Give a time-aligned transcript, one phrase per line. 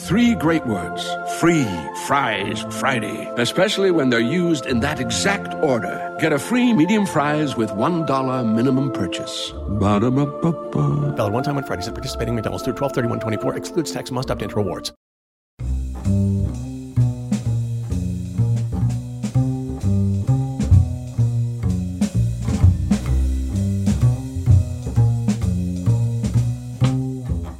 [0.00, 1.08] Three great words
[1.40, 1.66] free
[2.06, 6.14] fries Friday, especially when they're used in that exact order.
[6.20, 9.52] Get a free medium fries with $1 minimum purchase.
[9.80, 11.12] Ba-da-ba-ba-ba.
[11.16, 14.42] Valid one time on Fridays at participating McDonald's through 12 24 Excludes tax, must opt
[14.42, 14.92] into rewards.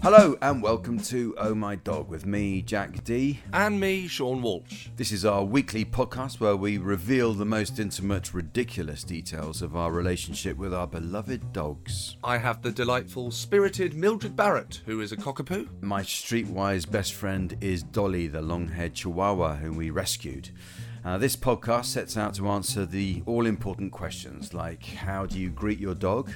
[0.09, 3.41] Hello and welcome to Oh My Dog with me, Jack Dee.
[3.53, 4.87] And me, Seann Walsh.
[4.95, 9.91] This is our weekly podcast where we reveal the most intimate, ridiculous details of our
[9.91, 12.19] relationship with our beloved dogs.
[12.23, 15.67] I have the delightful, spirited Mildred Barrett, who is a cockapoo.
[15.83, 20.51] My streetwise best friend is Dolly, the long haired chihuahua whom we rescued.
[21.07, 25.51] Uh, this podcast sets out to answer the all important questions like how do you
[25.51, 26.33] greet your dog?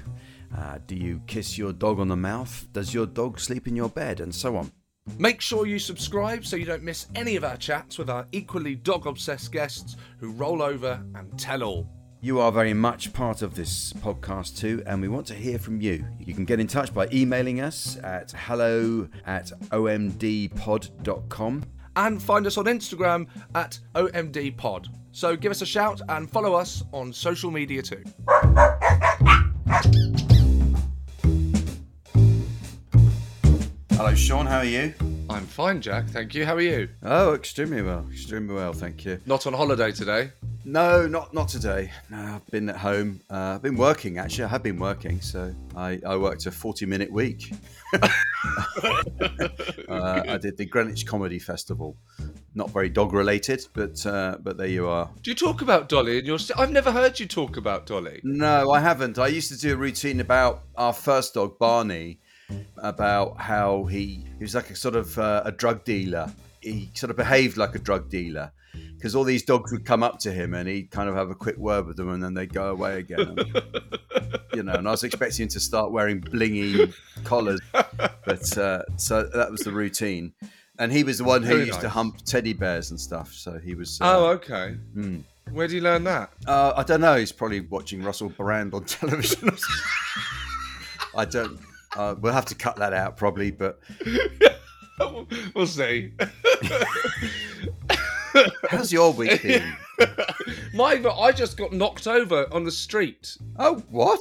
[0.57, 2.69] Uh, do you kiss your dog on the mouth?
[2.73, 4.21] Does your dog sleep in your bed?
[4.21, 4.71] And so on.
[5.19, 8.77] Make sure you subscribe so you don't miss any of our chats with our equally
[8.77, 11.89] dog obsessed guests who roll over and tell all.
[12.21, 15.81] You are very much part of this podcast too, and we want to hear from
[15.81, 16.07] you.
[16.21, 21.65] You can get in touch by emailing us at hello at omdpod.com.
[22.01, 24.87] And find us on Instagram at OMDPod.
[25.13, 28.03] So give us a shout and follow us on social media too.
[33.91, 34.95] Hello, Seann, how are you?
[35.29, 36.09] I'm fine, Jack.
[36.09, 36.47] Thank you.
[36.47, 36.89] How are you?
[37.03, 39.21] Oh, extremely well, extremely well, thank you.
[39.27, 40.31] Not on holiday today.
[40.65, 41.91] No, not not today.
[42.11, 43.21] No, I've been at home.
[43.31, 44.45] Uh, I've been working actually.
[44.45, 47.53] I have been working, so I, I worked a forty-minute week.
[47.95, 48.09] uh,
[49.89, 51.97] I did the Greenwich Comedy Festival.
[52.55, 55.11] Not very dog-related, but uh, but there you are.
[55.23, 56.39] Do you talk about Dolly in your?
[56.57, 58.21] I've never heard you talk about Dolly.
[58.23, 59.19] No, I haven't.
[59.19, 62.21] I used to do a routine about our first dog, Barney,
[62.77, 66.31] about how he he was like a sort of uh, a drug dealer.
[66.61, 68.53] He sort of behaved like a drug dealer
[69.01, 71.35] because all these dogs would come up to him and he'd kind of have a
[71.35, 73.21] quick word with them and then they'd go away again.
[73.21, 73.39] And,
[74.55, 76.93] you know, and I was expecting him to start wearing blingy
[77.25, 80.35] collars, but uh, so that was the routine.
[80.79, 83.33] And he was the one who Very used to hump teddy bears and stuff.
[83.33, 83.99] So he was.
[84.01, 84.77] Uh, Oh, okay.
[84.95, 85.23] mm.
[85.53, 86.31] Where do you learn that?
[86.47, 87.17] Uh, I don't know.
[87.17, 89.49] He's probably watching Russell Brand on television.
[89.49, 89.57] or.
[91.17, 91.59] I don't.
[91.97, 93.81] Uh, we'll have to cut that out probably, but
[95.55, 96.13] we'll see.
[98.69, 99.77] How's your week been?
[100.75, 103.37] My, I just got knocked over on the street.
[103.59, 104.21] Oh, what?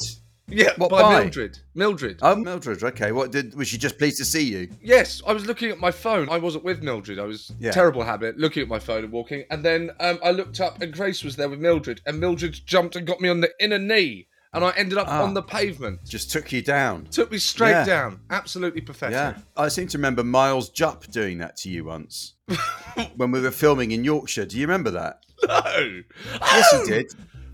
[0.52, 1.20] Yeah, What, by, by?
[1.22, 1.60] Mildred.
[1.76, 2.20] Mildred.
[2.24, 2.84] Oh, Mildred.
[2.84, 3.12] Okay.
[3.12, 3.54] What did?
[3.54, 4.68] Was she just pleased to see you?
[4.82, 6.28] yes, I was looking at my phone.
[6.30, 7.20] I wasn't with Mildred.
[7.20, 7.70] I was Yeah.
[7.72, 9.44] terrible habit looking at my phone and walking.
[9.52, 12.96] And then um, I looked up and Grace was there with Mildred, and Mildred jumped
[12.96, 15.24] and got me on the inner knee, and I ended up Ah.
[15.24, 16.00] on the pavement.
[16.08, 17.06] Just took you down.
[17.12, 17.86] Took me straight Yeah.
[17.86, 18.20] down.
[18.30, 19.14] Absolutely pathetic.
[19.14, 19.38] Yeah.
[19.56, 22.34] I seem to remember Miles Jupp doing that to you once
[23.16, 24.46] when we were filming in Yorkshire.
[24.46, 25.24] Do you remember that?
[25.48, 26.02] No.
[26.42, 26.82] Yes, Oh!
[26.84, 27.14] he did.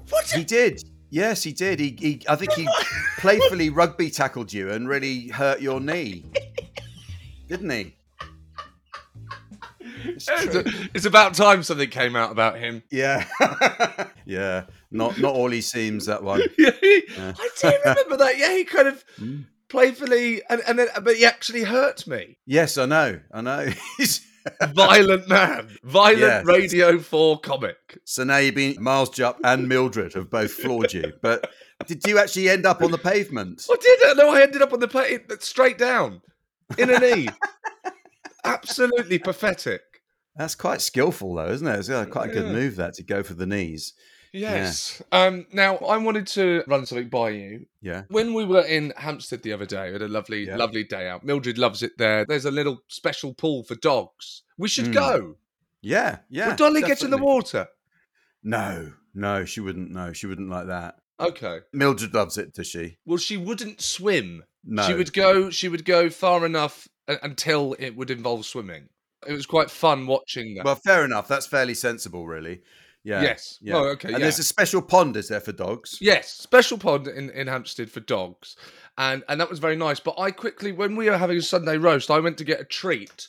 [0.09, 0.25] What?
[0.31, 0.83] He did.
[1.09, 1.79] Yes, he did.
[1.79, 2.67] He, he I think he
[3.19, 6.25] playfully rugby tackled you and really hurt your knee,
[7.47, 7.95] didn't he?
[10.03, 10.35] It's true.
[10.65, 12.83] It's, it's about time something came out about him.
[12.91, 13.25] Yeah,
[14.25, 14.65] yeah.
[14.95, 16.41] Not not all he seems that one.
[16.57, 18.37] Yeah, he- I do remember that.
[18.37, 19.45] Yeah, he kind of Mm.
[19.69, 22.37] playfully, and, and then, but he actually hurt me.
[22.45, 23.19] Yes, I know.
[23.33, 23.65] I know.
[23.97, 24.21] He's-
[24.75, 26.45] Violent man, violent.
[26.45, 27.77] Radio Four comic.
[28.03, 31.11] so now you've been Miles Jupp and Mildred have both floored you.
[31.19, 31.49] But
[31.87, 33.65] did you actually end up on the pavement?
[33.67, 34.17] I did.
[34.17, 36.21] No, I ended up on the plate straight down
[36.77, 37.27] in a knee.
[38.43, 39.81] Absolutely pathetic.
[40.35, 41.79] That's quite skillful, though, isn't it?
[41.79, 42.51] It's uh, quite a good Yeah.
[42.51, 43.93] move that to go for the knees.
[44.39, 45.01] Yes.
[45.11, 47.65] Um, now I wanted to run something by you.
[47.81, 48.03] Yeah.
[48.09, 50.57] When we were in Hampstead the other day, we had a lovely, Yeah.
[50.57, 51.23] lovely day out.
[51.23, 52.25] Mildred loves it there.
[52.25, 54.43] There's a little special pool for dogs.
[54.57, 54.93] We should Mm.
[54.93, 55.37] go.
[55.81, 56.49] Yeah, yeah.
[56.49, 57.67] Would Dolly get in the water?
[58.43, 59.91] No, no, she wouldn't.
[59.91, 60.95] No, she wouldn't like that.
[61.19, 61.59] Okay.
[61.71, 62.97] Mildred loves it, does she?
[63.05, 64.43] Well, she wouldn't swim.
[64.63, 64.83] No.
[64.87, 65.49] She would go.
[65.49, 68.89] She would go far enough until it would involve swimming.
[69.27, 70.65] It was quite fun watching that.
[70.65, 71.27] Well, fair enough.
[71.27, 72.61] That's fairly sensible, really.
[73.05, 73.21] Yeah.
[73.21, 73.59] Yes.
[73.61, 73.75] Yeah.
[73.75, 74.23] Oh, okay, And yeah.
[74.23, 75.97] there's a special pond, is there, for dogs?
[76.01, 78.57] Yes, special pond in, in Hampstead for dogs,
[78.97, 79.99] and and that was very nice.
[80.01, 82.65] But I quickly, when we were having a Sunday roast, I went to get a
[82.65, 83.27] treat.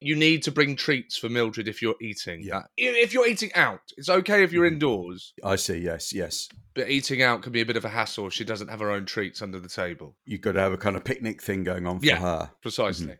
[0.00, 2.42] you need to bring treats for Mildred if you're eating.
[2.42, 2.62] Yeah.
[2.76, 5.78] If you're eating out, it's okay if you're indoors, I see.
[5.78, 6.50] Yes, yes.
[6.74, 8.90] but eating out can be a bit of a hassle if she doesn't have her
[8.90, 10.14] own treats under the table.
[10.26, 12.18] You've got to have a kind of picnic thing going on for Yeah.
[12.18, 12.50] her.
[12.60, 13.16] Precisely.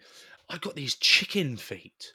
[0.51, 2.13] I got these chicken feet.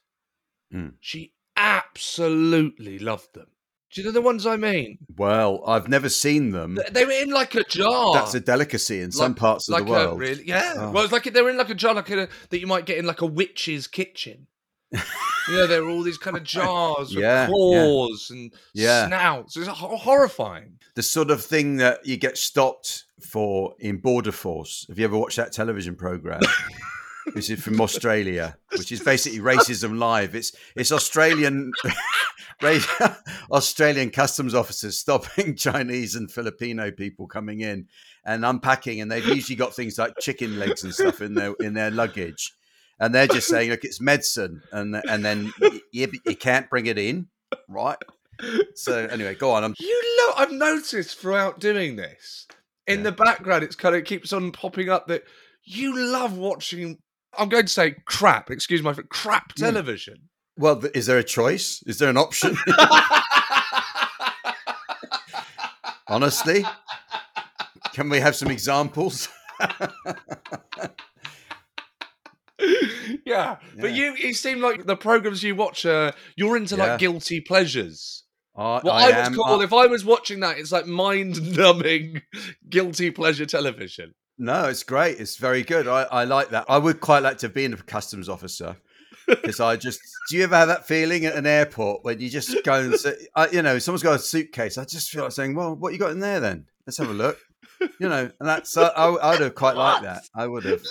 [0.71, 0.93] Mm.
[0.99, 3.47] She absolutely loved them.
[3.93, 4.99] Do you know the ones I mean?
[5.17, 6.77] Well, I've never seen them.
[6.91, 8.13] They- were in like a jar.
[8.13, 10.19] That's a delicacy in some parts of like the world.
[10.19, 10.73] Really, yeah.
[10.77, 10.91] Oh.
[10.91, 12.97] Well, it's like they were in like a jar, like a, that you might get
[12.99, 14.45] in like a witch's kitchen.
[14.91, 14.99] you
[15.49, 17.47] know, there were all these kind of jars with Yeah, yeah.
[17.47, 19.07] claws and Yeah.
[19.07, 19.57] snouts.
[19.57, 20.77] It's ho- horrifying.
[20.95, 24.85] the sort of thing that you get stopped for in Border Force.
[24.89, 26.41] Have you ever watched that television program?
[27.33, 30.35] this is from Australia, which is basically racism live.
[30.35, 31.71] It's it's Australian
[33.51, 37.87] Australian customs officers stopping Chinese and Filipino people coming in
[38.25, 41.73] and unpacking, and they've usually got things like chicken legs and stuff in their in
[41.73, 42.53] their luggage,
[42.99, 45.51] and they're just saying, "Look, it's medicine," and and then
[45.91, 47.27] yeah, but you can't bring it in,
[47.67, 47.97] right?
[48.75, 49.63] So anyway, go on.
[49.63, 52.47] I'm You know, I've noticed throughout doing this
[52.87, 53.03] in Yeah.
[53.03, 55.23] the background, it's kind of keeps on popping up that
[55.63, 56.97] you love watching.
[57.37, 58.49] I'm going to say crap.
[58.51, 59.67] Excuse my crap Yeah.
[59.67, 60.29] television.
[60.57, 61.81] Well, th- is there a choice?
[61.85, 62.57] Is there an option?
[66.07, 66.65] Honestly,
[67.93, 69.29] can we have some examples?
[73.25, 76.85] yeah, but you, it seemed like the programs you watch, uh, you're into Yeah.
[76.85, 78.23] like guilty pleasures.
[78.55, 82.21] I, What I, would am- call, I- if I was watching that, it's like mind-numbing
[82.69, 84.13] guilty pleasure television.
[84.39, 85.19] No, it's great.
[85.19, 85.87] It's very good.
[85.87, 86.65] I, I like that.
[86.67, 88.77] I would quite like to be been a customs officer
[89.27, 89.99] because I just.
[90.29, 93.15] Do you ever have that feeling at an airport when you just go and say,
[93.35, 94.77] I, you know, someone's got a suitcase?
[94.77, 96.65] I just feel like saying, "Well, what you got in there then?
[96.87, 97.37] Let's have a look."
[97.99, 100.23] You know, and that's I, I, I would have quite liked that.
[100.35, 100.81] I would have.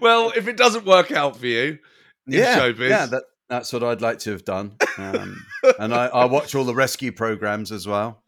[0.00, 1.78] Well, if it doesn't work out for you,
[2.26, 2.88] in yeah, showbiz.
[2.88, 4.76] yeah, that, that's what I'd like to have done.
[4.98, 5.44] Um,
[5.78, 8.22] and I, I watch all the rescue programs as well.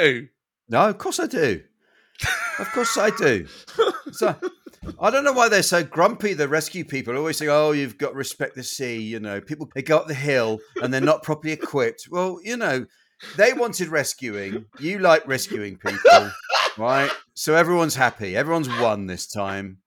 [0.00, 0.28] Do?
[0.68, 1.62] No, of course I do.
[2.58, 3.46] Of course I do.
[4.12, 4.34] So
[5.00, 6.34] I don't know why they're so grumpy.
[6.34, 9.70] The rescue people always say, "Oh, you've got to respect the sea." You know, people
[9.74, 12.08] they go up the hill and they're not properly equipped.
[12.10, 12.86] Well, you know,
[13.36, 14.66] they wanted rescuing.
[14.78, 16.30] You like rescuing people,
[16.76, 17.10] right?
[17.34, 18.36] So everyone's happy.
[18.36, 19.78] Everyone's won this time.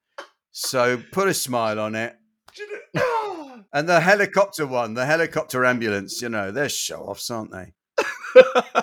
[0.51, 2.15] So put a smile on it.
[2.55, 7.29] Do you know- And the helicopter one, the helicopter ambulance, you know, they're show offs,
[7.31, 7.73] aren't they?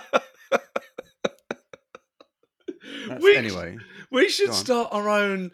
[3.11, 3.77] That's- We- anyway,
[4.11, 5.51] We should start our own.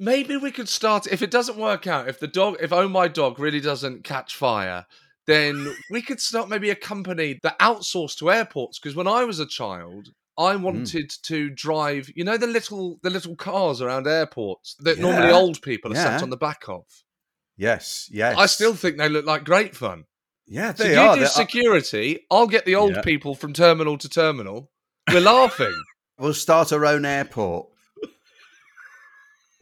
[0.00, 2.08] Maybe we could start if it doesn't work out.
[2.08, 4.86] If the dog, if Oh My Dog really doesn't catch fire,
[5.26, 8.78] then we could start maybe a company that outsourced to airports.
[8.78, 10.08] Because when I was a child,
[10.38, 10.62] I Hmm.
[10.62, 12.10] wanted to drive.
[12.14, 16.04] You know the little the little cars around airports that normally old people are Yeah.
[16.04, 16.84] sat on the back of.
[17.56, 18.36] yes, yes.
[18.38, 20.04] I still think they look like great fun.
[20.46, 21.14] yeah, So they you are.
[21.14, 22.24] do They're- security.
[22.30, 23.02] I'll get the old Yeah.
[23.02, 24.70] people from terminal to terminal.
[25.12, 25.74] We're laughing.
[26.18, 27.68] We'll start our own airport.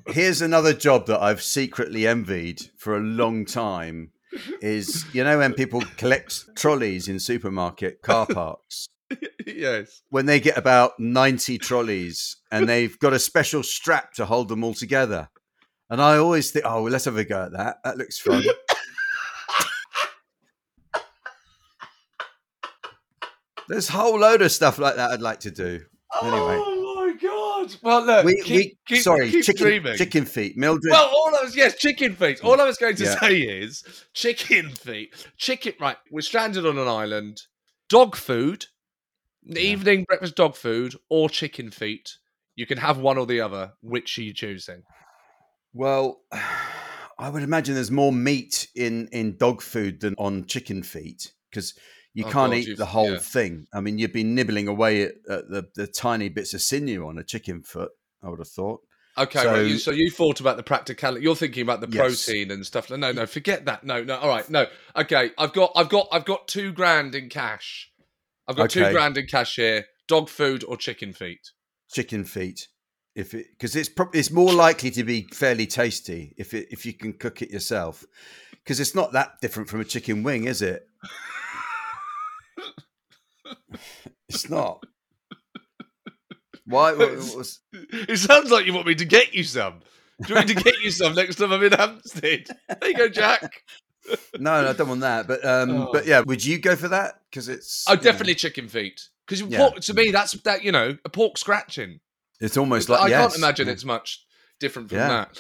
[0.07, 4.13] Here's another job that I've secretly envied for a long time
[4.63, 8.87] is you know when people collect trolleys in supermarket car parks
[9.47, 10.03] yes.
[10.11, 14.63] when they get about 90 trolleys and they've got a special strap to hold them
[14.63, 15.31] all together
[15.89, 18.45] and I always think oh well, let's have a go at that that looks fun
[23.69, 25.81] There's a whole load of stuff like that I'd like to do.
[26.23, 26.57] Anyway.
[26.59, 27.77] Oh my god!
[27.83, 29.97] Well, look, we, keep, we keep, sorry, keep chicken, dreaming.
[29.97, 30.57] chicken feet.
[30.57, 32.41] Mildred, Well, all I was yes, chicken feet.
[32.43, 33.21] All I was going to Yeah.
[33.21, 33.83] say is
[34.15, 35.15] chicken feet.
[35.37, 35.75] Chicken.
[35.81, 37.43] Right, we're stranded on an island.
[37.89, 38.67] Dog food,
[39.45, 39.61] Yeah.
[39.61, 42.11] evening breakfast dog food, or chicken feet.
[42.55, 43.73] You can have one or the other.
[43.81, 44.83] Which are you choosing?
[45.73, 46.23] well,
[47.19, 51.75] I would imagine there's more meat in in dog food than on chicken feet because
[52.17, 53.19] you Oh, can't God, eat the whole yeah.
[53.19, 53.67] thing.
[53.75, 57.19] I mean, you'd be nibbling away at, at the the tiny bits of sinew on
[57.19, 57.91] a chicken foot.
[58.23, 58.81] I would have thought.
[59.19, 59.67] Okay, So- right.
[59.67, 61.23] You, so you thought about the practicality.
[61.23, 62.25] You're thinking about the Yes.
[62.27, 62.91] protein and stuff.
[62.91, 63.85] No, no, forget that.
[63.85, 64.17] No, no.
[64.17, 64.67] All right, no.
[64.97, 67.91] Okay, I've got, I've got, I've got two grand in cash.
[68.49, 69.87] I've got two grand in cash here.
[70.09, 71.51] Dog food or chicken feet?
[71.93, 72.69] Chicken feet,
[73.15, 76.85] if it because it's probably it's more likely to be fairly tasty if it if
[76.87, 78.05] you can cook it yourself
[78.63, 80.87] because it's not that different from a chicken wing, is it?
[84.29, 84.83] It's not.
[86.65, 86.93] Why?
[86.95, 89.81] What, what was, It sounds like you want me to get you some.
[90.23, 92.47] Do you want me to get you some next time I'm in Hampstead?
[92.81, 93.63] There you go, Jack.
[94.39, 95.27] no, no, I don't want that.
[95.29, 95.91] But um, Oh.
[95.93, 97.21] but yeah, would you go for that?
[97.31, 99.01] Because it's Oh, you know, definitely chicken feet.
[99.27, 99.69] Because Yeah.
[99.71, 102.01] to me, that's that you know a pork scratching.
[102.41, 103.73] it's almost like I yes, can't imagine yeah.
[103.75, 104.25] it's much.
[104.59, 105.09] different from Yeah.
[105.09, 105.39] that.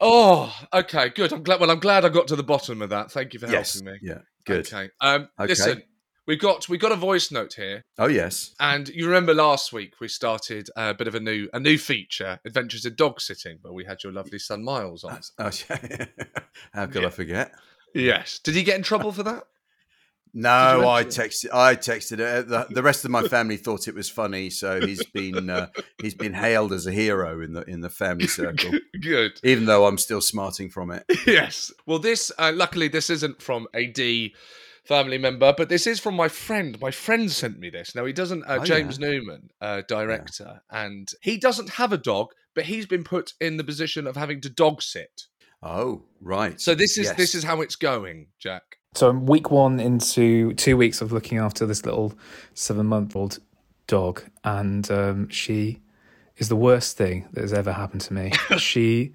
[0.00, 1.32] Oh, okay, good.
[1.32, 1.60] I'm glad.
[1.60, 3.12] Well, I'm glad I got to the bottom of that.
[3.12, 3.74] Thank you for yes.
[3.74, 3.98] helping me.
[4.02, 4.18] Yeah.
[4.46, 4.66] Good.
[4.66, 4.90] Okay.
[5.00, 5.48] Um, Okay.
[5.48, 5.82] listen,
[6.26, 8.54] we got we got a voice note here, Oh yes.
[8.60, 12.40] and you remember last week we started a bit of a new a new feature,
[12.46, 15.20] Adventures in Dog Sitting, where we had your lovely son Miles on.
[15.38, 16.06] Oh, yeah.
[16.72, 17.08] How could Yeah.
[17.08, 17.52] I forget?
[17.94, 18.38] Yes.
[18.42, 19.44] Did he get in trouble for that?
[20.36, 21.46] No, I texted.
[21.54, 22.48] I texted it.
[22.48, 25.68] The, the rest of my family thought it was funny, so he's been uh,
[26.02, 29.38] he's been hailed as a hero in the in the family circle, Good.
[29.44, 31.04] even though I'm still smarting from it.
[31.28, 31.70] yes.
[31.86, 34.34] Well, this uh, luckily this isn't from a D
[34.84, 36.78] family member, but this is from my friend.
[36.80, 37.94] My friend sent me this.
[37.94, 38.44] Now he doesn't.
[38.44, 43.04] Uh, Oh, James Newman, uh, director, and he doesn't have a dog, but he's been
[43.04, 45.22] put in the position of having to dog sit.
[45.62, 46.60] Oh, right.
[46.60, 47.16] So this is Yes.
[47.16, 48.62] this is how it's going, Jack.
[48.94, 52.12] So I'm week one into two weeks of looking after this little
[52.52, 53.38] seven month old
[53.86, 55.80] dog, and um, she
[56.36, 58.32] is the worst thing that has ever happened to me.
[58.58, 59.14] she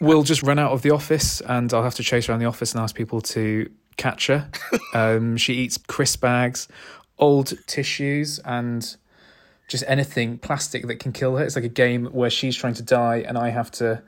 [0.00, 2.74] will just run out of the office, and I'll have to chase around the office
[2.74, 4.50] and ask people to catch her.
[4.94, 6.68] Um, she eats crisp bags,
[7.18, 8.96] old tissues, and
[9.68, 11.44] just anything plastic that can kill her.
[11.44, 14.02] It's like a game where she's trying to die, and I have to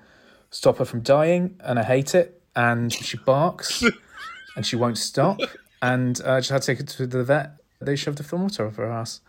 [0.51, 2.41] stop her from dying, and I hate it.
[2.57, 3.85] And she barks
[4.57, 5.41] and she won't stop.
[5.81, 7.53] And uh, I just had to take her to the vet.
[7.81, 9.21] They shoved a thermometer up her ass.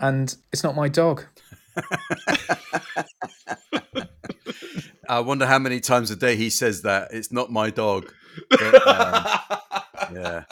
[0.00, 1.24] And it's not my dog.
[5.08, 7.12] I wonder how many times a day he says that.
[7.12, 8.12] It's not my dog.
[8.50, 10.44] But, um, yeah,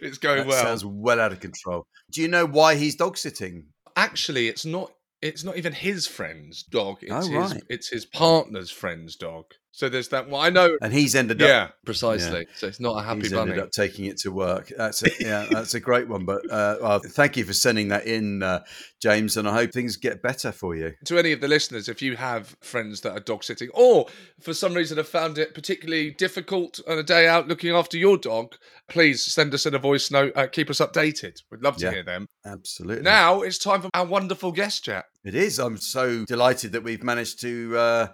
[0.00, 0.62] it's going that well.
[0.64, 1.86] sounds well out of control.
[2.10, 3.66] Do you know why he's dog sitting?
[3.96, 4.92] Actually, it's not.
[5.20, 6.98] It's not even his friend's dog.
[7.02, 7.62] It's Oh, his.
[7.68, 9.44] It's his partner's friend's dog.
[9.74, 10.28] So there's that.
[10.28, 10.76] Well, I know.
[10.82, 12.46] And he's ended up Yeah, precisely.
[12.56, 13.52] So it's not a happy He's bunny.
[13.52, 14.70] ended up taking it to work.
[14.76, 16.26] That's a, yeah, that's a great one.
[16.26, 18.64] But uh, well, thank you for sending that in, uh,
[19.00, 20.92] James, and I hope things get better for you.
[21.06, 24.06] to any of the listeners, if you have friends that are dog sitting, or
[24.42, 28.18] for some reason have found it particularly difficult on a day out looking after your
[28.18, 28.54] dog,
[28.90, 30.32] please send us in a voice note.
[30.36, 31.40] Uh, keep us updated.
[31.50, 31.92] We'd love to Yeah.
[31.92, 32.26] hear them.
[32.44, 33.04] Absolutely.
[33.04, 35.06] Now it's time for our wonderful guest chat.
[35.24, 35.58] it is.
[35.58, 38.06] I'm so delighted that we've managed to uh,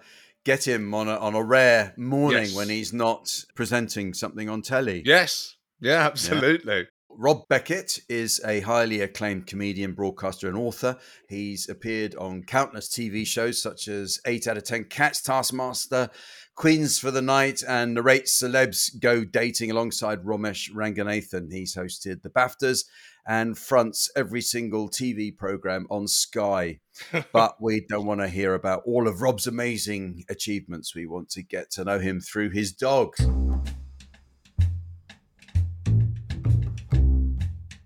[0.45, 2.55] get him on a, on a rare morning Yes.
[2.55, 5.01] when he's not presenting something on telly.
[5.05, 5.55] Yes.
[5.79, 6.87] Yeah, absolutely.
[7.11, 10.97] Rob Beckett is a highly acclaimed comedian, broadcaster, and author.
[11.27, 16.09] He's appeared on countless TV shows such as 8 out of 10 Cats, Taskmaster,
[16.59, 21.53] Queens for the Night, and narrates celebs go dating alongside Romesh Ranganathan.
[21.53, 22.83] He's hosted the BAFTAs
[23.25, 26.81] and fronts every single TV program on Sky.
[27.31, 30.93] but we don't want to hear about all of Rob's amazing achievements.
[30.93, 33.15] We want to get to know him through his dog.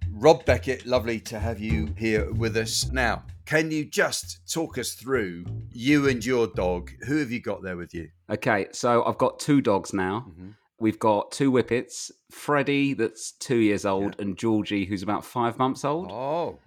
[0.09, 2.91] Rob Beckett, lovely to have you here with us.
[2.91, 6.91] Now, can you just talk us through you and your dog?
[7.07, 8.09] Who have you got there with you?
[8.29, 10.25] Okay, so I've got two dogs now.
[10.29, 10.49] Mm-hmm.
[10.79, 15.85] We've got two whippets, Freddie, that's two years old, and Georgie, who's about five months
[15.85, 16.11] old.
[16.11, 16.59] Oh,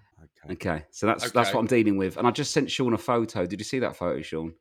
[0.49, 0.53] okay.
[0.55, 2.17] Okay, so that's that's what I'm dealing with.
[2.17, 3.47] And I just sent Seann a photo.
[3.47, 4.55] Did you see that photo, Seann?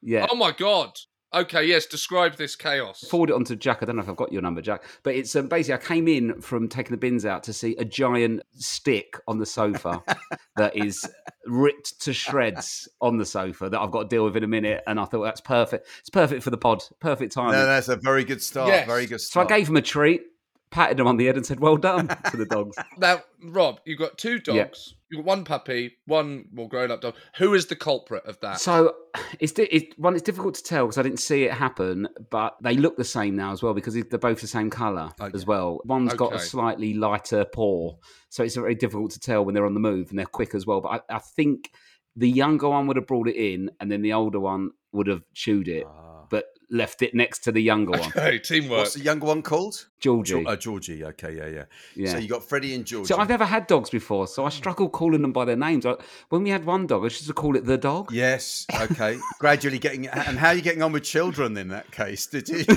[0.00, 0.26] Yeah.
[0.30, 0.92] Oh my god.
[1.32, 3.04] Okay, yes, describe this chaos.
[3.08, 3.78] Forward it on to Jack.
[3.82, 6.08] I don't know if I've got your number, Jack, but it's um, basically I came
[6.08, 10.02] in from taking the bins out to see a giant stick on the sofa
[10.56, 11.08] that is
[11.46, 14.82] ripped to shreds on the sofa that I've got to deal with in a minute,
[14.88, 15.86] and I thought that's perfect.
[16.00, 16.82] It's perfect for the pod.
[16.98, 17.52] Perfect timing.
[17.52, 18.68] No, that's a very good start.
[18.68, 18.86] Yes.
[18.88, 20.22] Very good So I gave him a treat,
[20.70, 22.76] patted him on the head, and said, "Well done" to the dogs.
[22.98, 24.64] Now, Rob, you've got two Yeah.
[24.64, 24.94] dogs.
[25.10, 27.14] You've got one puppy, one more grown up dog.
[27.38, 28.60] Who is the culprit of that?
[28.60, 28.94] So
[29.40, 30.14] it's it, one.
[30.14, 33.34] It's difficult to tell because I didn't see it happen, but they look the same
[33.34, 35.32] now as well because they're both the same colour Okay.
[35.34, 35.80] as well.
[35.84, 37.96] One's got a slightly lighter paw,
[38.28, 40.64] so it's very difficult to tell when they're on the move and they're quick as
[40.66, 40.80] well.
[40.80, 41.72] But I, I think
[42.16, 45.22] the younger one would have brought it in, and then the older one would have
[45.34, 46.09] chewed it, Ah.
[46.30, 48.78] But left it next to the younger one, Okay, teamwork.
[48.78, 49.86] What's the younger one called?
[49.98, 50.34] Georgie.
[50.34, 51.04] Geor- uh, Georgie.
[51.04, 52.12] Okay, yeah, yeah, Yeah.
[52.12, 53.08] So you got Freddie and Georgie.
[53.08, 55.84] So I've never had dogs before, so I struggle calling them by their names.
[55.84, 55.96] I,
[56.30, 58.12] when we had one dog, I used to call it the dog.
[58.12, 58.66] Yes.
[58.80, 59.18] Okay.
[59.38, 60.06] Gradually getting.
[60.08, 62.26] And how are you getting on with children in that case?
[62.26, 62.64] Did you?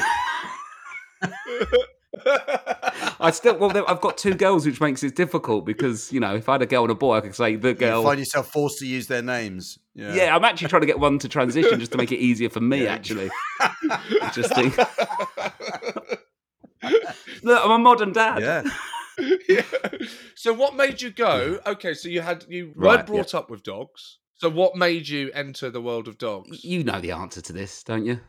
[3.23, 6.35] I still well, there- I've got two girls, which makes it difficult because you know
[6.35, 8.03] if I had a girl and a boy, I could say the you girl.
[8.03, 9.79] find yourself forced to use their names.
[9.95, 10.13] Yeah.
[10.13, 10.35] yeah.
[10.35, 12.85] I'm actually trying to get one to transition just to make it easier for me.
[12.85, 13.29] Actually,
[14.33, 14.77] just think.
[17.43, 18.41] Look, I'm a modern dad.
[18.41, 18.63] Yeah.
[19.47, 19.61] Yeah.
[20.33, 21.59] So what made you go?
[21.67, 24.17] Okay, so you had you Right, weren't brought up with dogs.
[24.37, 26.63] So what made you enter the world of dogs?
[26.63, 28.21] You know the answer to this, don't you?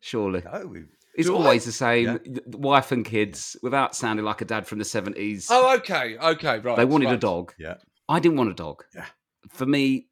[0.00, 0.42] Surely.
[0.52, 1.38] Oh, we- It's Do I?
[1.38, 2.20] always the same.
[2.24, 2.38] Yeah.
[2.46, 5.46] Wife and kids, without sounding like a dad from the 70s.
[5.50, 6.76] Oh, okay, okay, right.
[6.76, 7.54] they wanted a dog.
[7.58, 7.74] yeah.
[8.08, 8.84] I didn't want a dog.
[8.94, 9.06] Yeah.
[9.50, 10.08] For me,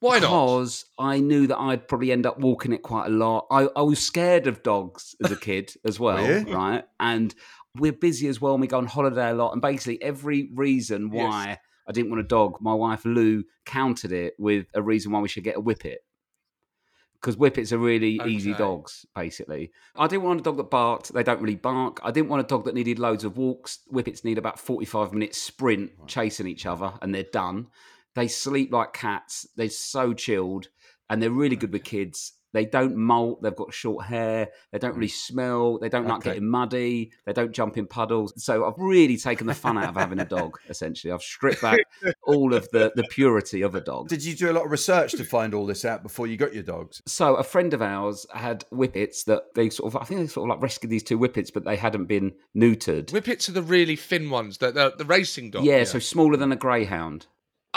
[0.00, 0.28] Why not?
[0.28, 3.46] Because I knew that I'd probably end up walking it quite a lot.
[3.50, 6.84] I, I was scared of dogs as a kid as well, right?
[7.00, 7.34] And
[7.76, 9.52] we're busy as well, and we go on holiday a lot.
[9.52, 11.24] And basically, every reason Yes.
[11.24, 11.58] why
[11.88, 15.28] I didn't want a dog, my wife Lou countered it with a reason why we
[15.28, 15.96] should get a whippet.
[17.20, 19.72] Because whippets are really easy dogs, basically.
[19.96, 21.12] I didn't want a dog that barked.
[21.12, 21.98] They don't really bark.
[22.04, 23.80] I didn't want a dog that needed loads of walks.
[23.92, 27.66] Whippets need about 45 minutes sprint chasing each other and they're done.
[28.14, 29.48] They sleep like cats.
[29.56, 30.68] They're so chilled
[31.10, 32.34] and they're really good with kids.
[32.52, 33.42] They don't molt.
[33.42, 34.48] They've got short hair.
[34.72, 35.12] They don't really mm.
[35.12, 35.78] smell.
[35.78, 37.12] They don't like getting muddy.
[37.26, 38.32] They don't jump in puddles.
[38.42, 41.12] So I've really taken the fun out of having a dog, essentially.
[41.12, 41.80] I've stripped back
[42.24, 44.08] all of the, the purity of a dog.
[44.08, 46.54] Did you do a lot of research to find all this out before you got
[46.54, 47.02] your dogs?
[47.06, 50.48] So a friend of ours had whippets that they sort of, I think they sort
[50.48, 53.10] of like rescued these two whippets, but they hadn't been neutered.
[53.10, 55.64] Whippets are the really thin ones, the the, the racing dog.
[55.64, 57.26] yeah, so smaller than a greyhound.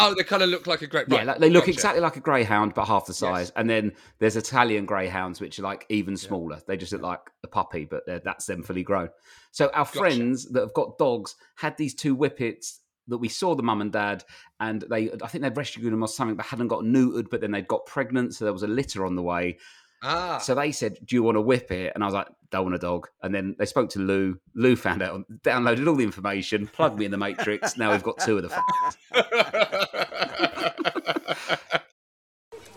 [0.01, 1.08] Oh, they kind of look like a great.
[1.08, 1.72] Yeah, right, like, they look gotcha.
[1.72, 3.51] exactly like a greyhound, but half the size.
[3.55, 6.62] And then there's Italian greyhounds, which are like even smaller.
[6.67, 9.10] They just look like a puppy, but that's them fully grown.
[9.51, 13.63] So our friends that have got dogs had these two whippets that we saw the
[13.63, 14.24] mum and dad,
[14.60, 17.29] and they, I think they'd rescued them or something, but hadn't got neutered.
[17.29, 19.58] But then they'd got pregnant, so there was a litter on the way.
[20.03, 22.63] Ah, So they said, "Do you want to whip it?" And I was like, "Don't
[22.63, 24.39] want a dog." And then they spoke to Lou.
[24.55, 27.77] Lou found out, downloaded all the information, plugged me in the matrix.
[27.77, 28.55] Now we've got two of the.
[28.55, 28.65] F-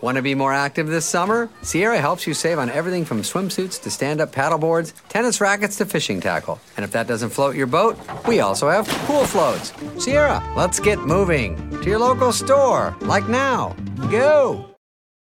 [0.01, 1.49] Want to be more active this summer?
[1.63, 5.87] Sierra helps you save on everything from swimsuits to stand up paddleboards, tennis rackets to
[5.87, 6.61] fishing tackle.
[6.77, 7.97] And if that doesn't float your boat,
[8.29, 9.73] we also have pool floats.
[9.99, 13.75] Sierra, let's get moving to your local store, like now.
[14.11, 14.74] Go!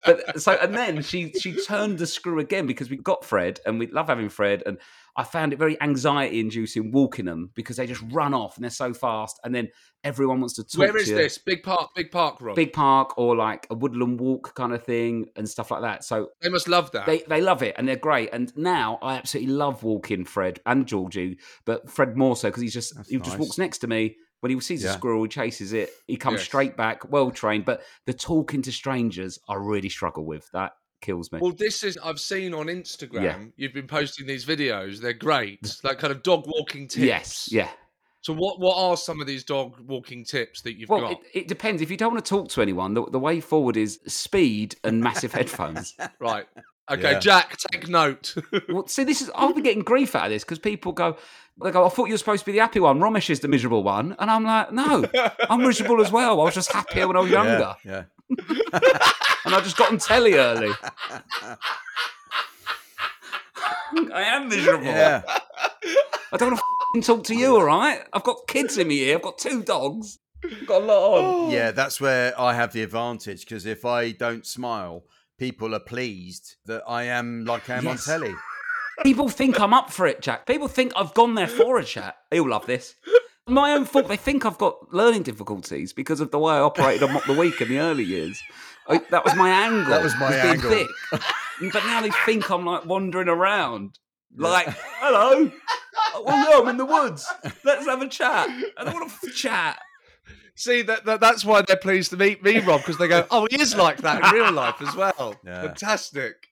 [0.06, 3.60] But uh, so and then she she turned the screw again because we got Fred
[3.66, 4.77] and we love having Fred and
[5.16, 8.70] I found it very anxiety inducing walking them because they just run off and they're
[8.70, 9.70] so fast and then
[10.04, 11.16] everyone wants to talk where to is you.
[11.16, 11.89] this big park?
[11.96, 12.56] Big park, Rob.
[12.56, 16.30] big park or like a woodland walk kind of thing and stuff like that so
[16.42, 17.08] They must love that.
[17.08, 18.30] They they love it and they're great.
[18.32, 22.74] And now I absolutely love walking Fred and Georgie, but Fred more so because he's
[22.74, 24.17] just he just walks next to me.
[24.41, 25.89] When he sees a squirrel, he chases it.
[26.08, 26.45] He comes Yes.
[26.45, 27.65] straight back, well trained.
[27.65, 30.47] But the talking to strangers, I really struggle with.
[30.54, 31.39] That kills me.
[31.41, 33.23] Well, this is I've seen on Instagram.
[33.23, 33.38] Yeah.
[33.56, 35.00] You've been posting these videos.
[35.00, 36.97] They're great, like kind of dog walking tips.
[37.06, 37.69] yes, yeah.
[38.21, 41.12] So what what are some of these dog walking tips that you've Well, got?
[41.13, 41.82] it, it depends.
[41.82, 45.02] If you don't want to talk to anyone, the, the way forward is speed and
[45.02, 45.95] massive headphones.
[46.19, 46.45] Right.
[46.89, 47.19] Okay, Yeah.
[47.19, 48.36] Jack, take note.
[48.69, 51.17] Well, see, this is I'll be getting grief out of this because people go,
[51.63, 53.00] they go, I thought you were supposed to be the happy one.
[53.00, 55.06] Romesh is the miserable one, and I'm like, no,
[55.50, 56.39] I'm miserable as well.
[56.39, 58.04] I was just happier when I was younger, Yeah.
[58.30, 60.71] and I just got on telly early.
[64.13, 64.86] I am miserable.
[64.86, 65.21] Yeah.
[66.32, 66.62] I don't want
[66.95, 67.56] to talk to you.
[67.56, 69.15] All right, I've got kids in me here.
[69.17, 70.19] I've got two dogs.
[70.43, 71.52] I've got a lot on.
[71.52, 75.04] Yeah, that's where I have the advantage because if I don't smile,
[75.38, 78.08] people are pleased that I am like I am Yes.
[78.08, 78.36] on telly.
[79.04, 80.47] People think I'm up for it, Jack.
[80.47, 82.15] People think I've gone there for a chat.
[82.32, 82.95] He'll love this.
[83.47, 84.08] My own fault.
[84.08, 87.34] They think I've got learning difficulties because of the way I operated on Mock the
[87.34, 88.41] Week in the early years.
[88.88, 89.86] I, that was my angle.
[89.86, 90.71] That was my being angle.
[90.71, 90.88] thick.
[91.71, 94.00] but now they think I'm like wandering around.
[94.36, 94.67] Like,
[95.00, 95.52] hello.
[96.26, 97.28] Well, no, I'm in the woods.
[97.63, 98.50] Let's have a chat.
[98.78, 99.80] I don't want to chat.
[100.58, 103.48] See that, that that's why they're pleased to meet me, Rob, because they go, "Oh,
[103.50, 105.62] he is like that in real life as well." Yeah.
[105.62, 106.48] Fantastic.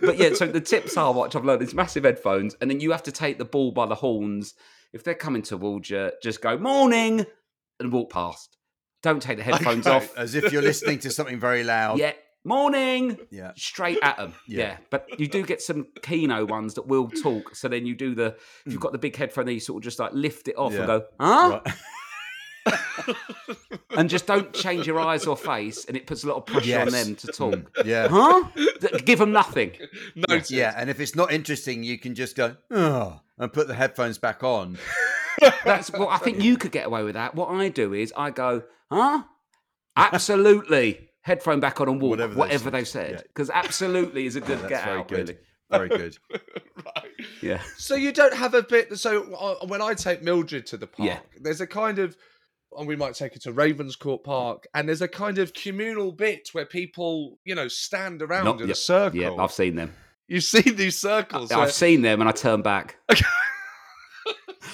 [0.00, 2.92] but yeah, so the tips are what I've learned is massive headphones, and then you
[2.92, 4.54] have to take the ball by the horns.
[4.94, 7.26] If they're coming towards you, just go morning
[7.78, 8.56] and walk past.
[9.02, 9.96] Don't take the headphones Okay.
[9.96, 10.16] off.
[10.16, 11.98] As if you're listening to something very loud.
[11.98, 13.18] Yeah, morning.
[13.30, 13.52] Yeah.
[13.56, 14.32] Straight at them.
[14.48, 14.58] Yeah.
[14.58, 14.76] Yeah.
[14.90, 17.54] but you do get some Kino ones that will talk.
[17.54, 18.80] So then you do the if you've hmm.
[18.80, 20.78] got the big headphone, there you sort of just like lift it off Yeah.
[20.78, 21.60] and go, huh?
[21.64, 21.74] Right.
[23.96, 26.78] And just don't change your eyes or face, and it puts a lot of pressure
[26.80, 27.54] on them to talk.
[27.86, 28.08] Yeah.
[28.08, 28.44] Huh?
[28.80, 29.72] Th- Give them nothing.
[30.28, 30.50] Noted.
[30.50, 34.18] Yeah, and if it's not interesting, you can just go, oh, and put the headphones
[34.18, 34.76] back on.
[35.64, 37.34] That's well, I think you could get away with that.
[37.34, 39.22] What I do is I go, huh?
[39.96, 41.08] Absolutely.
[41.22, 43.06] Headphone back on and walk, Whatever whatever, they they've said.
[43.06, 43.14] said.
[43.16, 43.22] Yeah.
[43.28, 45.18] Because absolutely is a good That's get very out, good.
[45.28, 45.38] really.
[45.70, 46.18] Very good.
[46.84, 47.10] right.
[47.42, 47.60] Yeah.
[47.76, 48.96] So you don't have a bit.
[48.98, 51.18] So uh, when I take Mildred to the park, Yeah.
[51.40, 52.16] there's a kind of,
[52.76, 56.48] and we might take her to Ravenscourt Park, and there's a kind of communal bit
[56.52, 59.20] where people, you know, stand around Not- in yeah, a circle.
[59.20, 59.94] Yeah, I've seen them.
[60.28, 61.50] You see these circles.
[61.50, 62.96] where I've seen them and I turn back.
[63.08, 63.22] it's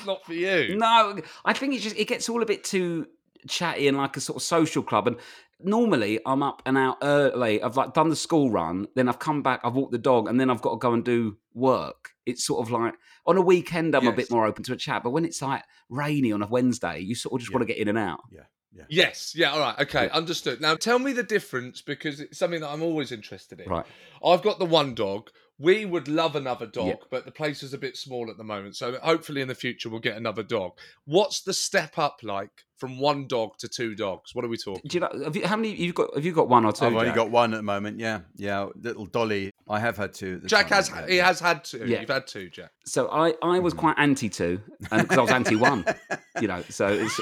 [0.07, 0.76] not for you.
[0.76, 3.07] No, I think it's just it gets all a bit too
[3.48, 5.07] chatty and like a sort of social club.
[5.07, 5.16] And
[5.61, 7.62] normally I'm up and out early.
[7.62, 10.40] I've like done the school run, then I've come back, I've walked the dog, and
[10.40, 12.12] then I've got to go and do work.
[12.26, 12.94] It's sort of like
[13.26, 15.64] on a weekend I'm a bit more open to a chat, but when it's like
[15.88, 18.20] rainy on a Wednesday, you sort of just want to get in and out.
[18.30, 18.42] Yeah.
[18.74, 18.85] Yeah.
[18.88, 19.35] Yes.
[19.37, 19.50] Yeah.
[19.50, 19.78] All right.
[19.80, 20.08] Okay.
[20.08, 20.61] Understood.
[20.61, 23.68] Now tell me the difference because it's something that I'm always interested in.
[23.68, 23.85] Right.
[24.24, 25.28] I've got the one dog.
[25.58, 26.94] We would love another dog, Yeah.
[27.11, 28.74] but the place is a bit small at the moment.
[28.74, 30.72] So hopefully in the future we'll get another dog.
[31.04, 34.35] What's the step up like from one dog to two dogs?
[34.35, 34.82] What are we talking?
[34.88, 35.24] Do you know?
[35.24, 36.14] Have you, how many you've got?
[36.14, 36.87] Have you got one or two?
[36.87, 37.16] I've only Jack?
[37.16, 38.00] got one at the moment.
[38.00, 38.68] Yeah, yeah.
[38.74, 39.52] Little Dolly.
[39.72, 40.38] I have had two.
[40.44, 41.87] Jack has yeah, he has had two.
[41.87, 42.00] Yeah.
[42.00, 42.72] You've had two, Jack.
[42.85, 43.78] So I, I was hmm.
[43.78, 45.85] quite anti two, because I was anti one.
[46.40, 47.20] You know, so it's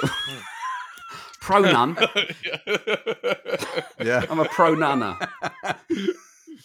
[1.41, 1.97] pro none.
[4.01, 4.25] Yeah.
[4.31, 5.19] I'm a pro nunner.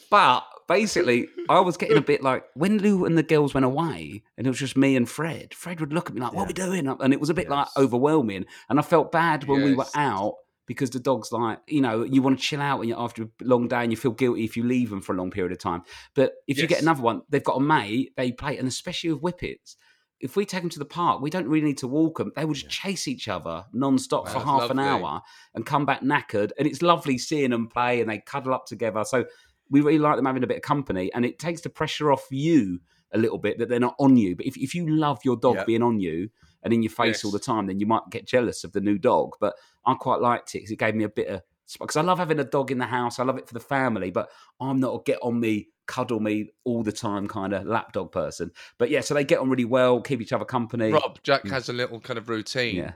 [0.10, 4.24] But basically, I was getting a bit like when Lou and the girls went away,
[4.38, 5.54] and it was just me and Fred.
[5.54, 7.50] Fred would look at me like, "What are we doing?" And it was a bit
[7.50, 8.46] like overwhelming.
[8.70, 10.36] And I felt bad when we were out
[10.66, 13.68] because the dog's like, you know, you want to chill out and after a long
[13.68, 15.84] day, and you feel guilty if you leave them for a long period of time.
[16.16, 18.14] But if you get another one, they've got a mate.
[18.18, 19.76] They play, and especially with whippets.
[20.22, 22.32] If we take them to the park, we don't really need to walk them.
[22.36, 25.22] They will just chase each other non-stop for Wow, half an hour
[25.54, 26.52] and come back knackered.
[26.58, 29.04] And it's lovely seeing them play and they cuddle up together.
[29.04, 29.26] So
[29.70, 32.26] we really like them having a bit of company and it takes the pressure off
[32.32, 32.80] you
[33.14, 34.36] a little bit that they're not on you.
[34.38, 35.64] But if, if you love your dog Yeah.
[35.66, 36.30] being on you
[36.66, 38.98] and in your face all the time, then you might get jealous of the new
[38.98, 39.36] dog.
[39.40, 41.42] But I quite liked it because it gave me a bit of
[41.80, 43.20] because I love having a dog in the house.
[43.20, 46.50] I love it for the family, but I'm not a get on me, cuddle me
[46.64, 48.52] all the time kind of lapdog person.
[48.80, 50.92] But yeah, so they get on really well, keep each other company.
[50.92, 51.52] Rob, Jack mm.
[51.52, 52.94] has a little kind of routine Yeah,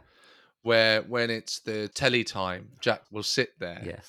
[0.64, 4.00] where when it's the telly time, Jack will sit there yeah.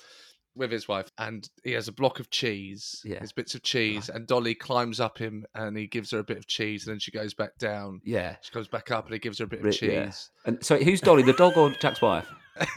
[0.54, 3.00] With his wife and he has a block of cheese.
[3.04, 3.18] Yeah.
[3.18, 6.36] There's bits of cheese and Dolly climbs up him and he gives her a bit
[6.38, 8.00] of cheese and then she goes back down.
[8.04, 8.36] Yeah.
[8.42, 9.90] She comes back up and he gives her a bit of Re- cheese.
[9.90, 10.10] yeah.
[10.46, 12.26] And so who's Dolly, the dog or Jack's wife?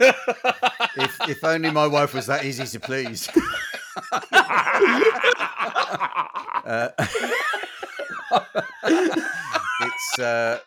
[0.96, 3.28] If, if only my wife was that easy to please.
[6.66, 6.88] Uh,
[9.82, 10.58] it's uh,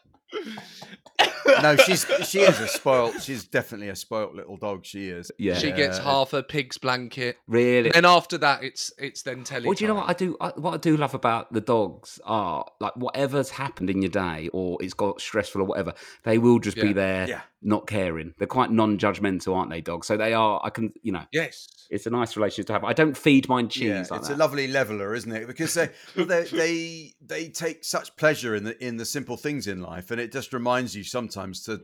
[1.62, 3.22] no, she's she is a spoilt.
[3.22, 4.86] She's definitely a spoilt little dog.
[4.86, 5.32] She is.
[5.38, 5.56] Yeah.
[5.58, 7.38] She gets half a pig's blanket.
[7.48, 7.94] Really?
[7.94, 9.66] And after that it's it's then telling.
[9.66, 10.36] Well, do you know what I do?
[10.42, 14.50] I, what I do love about the dogs are like whatever's happened in your day,
[14.54, 17.42] or it's got stressful or whatever, they will just be there, Yeah.
[17.62, 18.34] not caring.
[18.38, 20.08] They're quite non-judgmental, aren't they, dogs?
[20.08, 20.60] So they are.
[20.64, 21.68] I can, you know, Yes.
[21.90, 22.84] it's a nice relationship to have.
[22.84, 24.36] I don't feed mine cheese Yeah, like it's that.
[24.36, 25.48] a lovely leveler, isn't it?
[25.48, 29.82] Because they, they they they take such pleasure in the in the simple things in
[29.82, 31.82] life, and it just reminds you sometimes to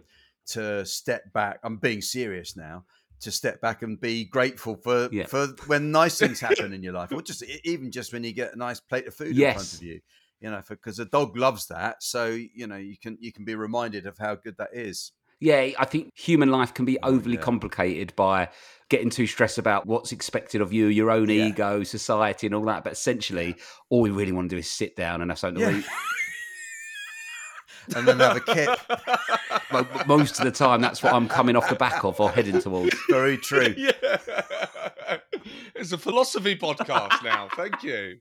[0.47, 1.59] to step back.
[1.63, 2.85] I'm being serious now.
[3.21, 5.27] To step back and be grateful for Yeah.
[5.27, 8.53] for when nice things happen in your life, or just even just when you get
[8.53, 10.01] a nice plate of food in front of you.
[10.41, 13.55] You know, because a dog loves that, so you know you can you can be
[13.55, 15.13] reminded of how good that is.
[15.39, 17.41] Yeah, I think human life can be oh, overly yeah.
[17.41, 18.49] complicated by
[18.89, 21.47] getting too stressed about what's expected of you, your own Yeah.
[21.47, 22.83] ego, society, and all that.
[22.83, 23.55] But essentially,
[23.89, 25.85] all we really want to do is sit down and have something to eat.
[27.95, 28.79] And then have a kip.
[29.71, 32.59] Mo- Most of the time, that's what I'm coming off the back of or heading
[32.59, 32.95] towards.
[33.09, 33.73] Very true.
[33.77, 34.17] yeah.
[35.75, 37.49] It's a philosophy podcast now.
[37.55, 38.17] Thank you.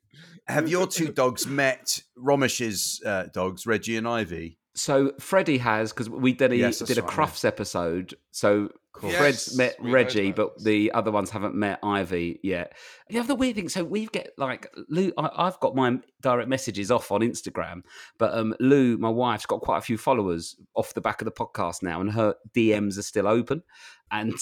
[0.48, 4.58] Have your two dogs met Romesh's uh, dogs, Reggie and Ivy?
[4.74, 7.10] So Freddie has because we did a Yes, did a right,
[7.44, 7.48] yeah.
[7.48, 8.14] Episode.
[8.30, 8.70] So
[9.02, 12.76] Yes, Fred's met Reggie, but the other ones haven't met Ivy yet.
[13.08, 15.12] The other weird thing, so we get like Lou.
[15.16, 17.82] I, I've got my direct messages off on Instagram,
[18.18, 21.32] but um, Lou, my wife's got quite a few followers off the back of the
[21.32, 23.62] podcast now, and her DMs are still open,
[24.10, 24.34] and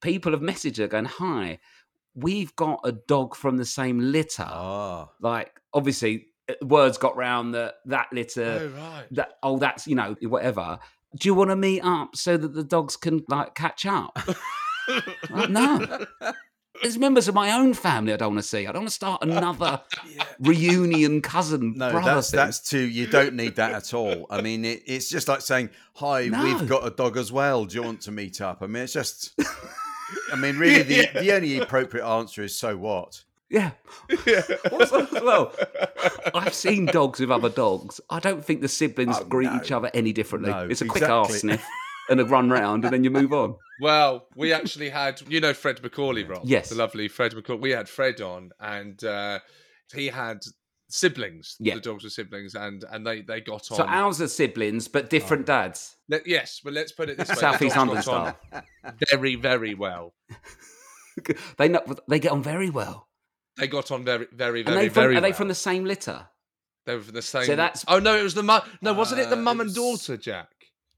[0.00, 1.58] people have messaged her going, "Hi,
[2.14, 7.54] we've got a dog from the same litter." Ah, Like, obviously, uh, words got round
[7.54, 9.06] that that litter oh right.
[9.10, 10.78] that oh that's you know whatever
[11.16, 14.18] do you want to meet up so that the dogs can like catch up
[15.30, 16.06] Like, no
[16.82, 18.94] there's members of my own family i don't want to see i don't want to
[18.94, 19.80] start another
[20.40, 22.38] reunion cousin no, brother that's thing.
[22.38, 22.78] that's too.
[22.86, 24.26] You don't need that at all.
[24.30, 26.42] I mean, it, it's just like saying, "Hi, No.
[26.44, 27.64] we've got a dog as well.
[27.64, 29.34] Do you want to meet up?" I mean, it's just.
[30.32, 33.70] I mean, really, the, the only appropriate answer is "so what." Yeah
[34.72, 35.54] Also, as well
[36.34, 39.56] i've seen dogs with other dogs i don't think the siblings Oh, greet no.
[39.62, 41.64] each other any differently No, it's a quick arse sniff
[42.10, 45.54] and a run round and then you move on Well, we actually had, you know,
[45.54, 46.40] Fred MacAulay, Rob.
[46.42, 46.68] Yes.
[46.70, 47.60] The lovely Fred MacAulay.
[47.60, 49.38] We had Fred on, and uh,
[49.94, 50.38] he had
[50.88, 51.54] siblings.
[51.60, 51.76] Yeah.
[51.76, 53.76] The dogs were siblings, and and they they got on.
[53.76, 57.34] so ours are siblings but different dads Let- yes, but let's put it this way:
[57.36, 58.34] the Southeast London on
[59.12, 60.12] very, very well.
[61.56, 63.07] they know they get on very well
[63.58, 66.28] They got on very, very, very, they from, very are they from the same litter
[66.86, 67.44] They were from the same.
[67.44, 68.62] So that's- Oh no, it was the mum.
[68.80, 70.48] No, wasn't it the Uh, mum and daughter, Jack?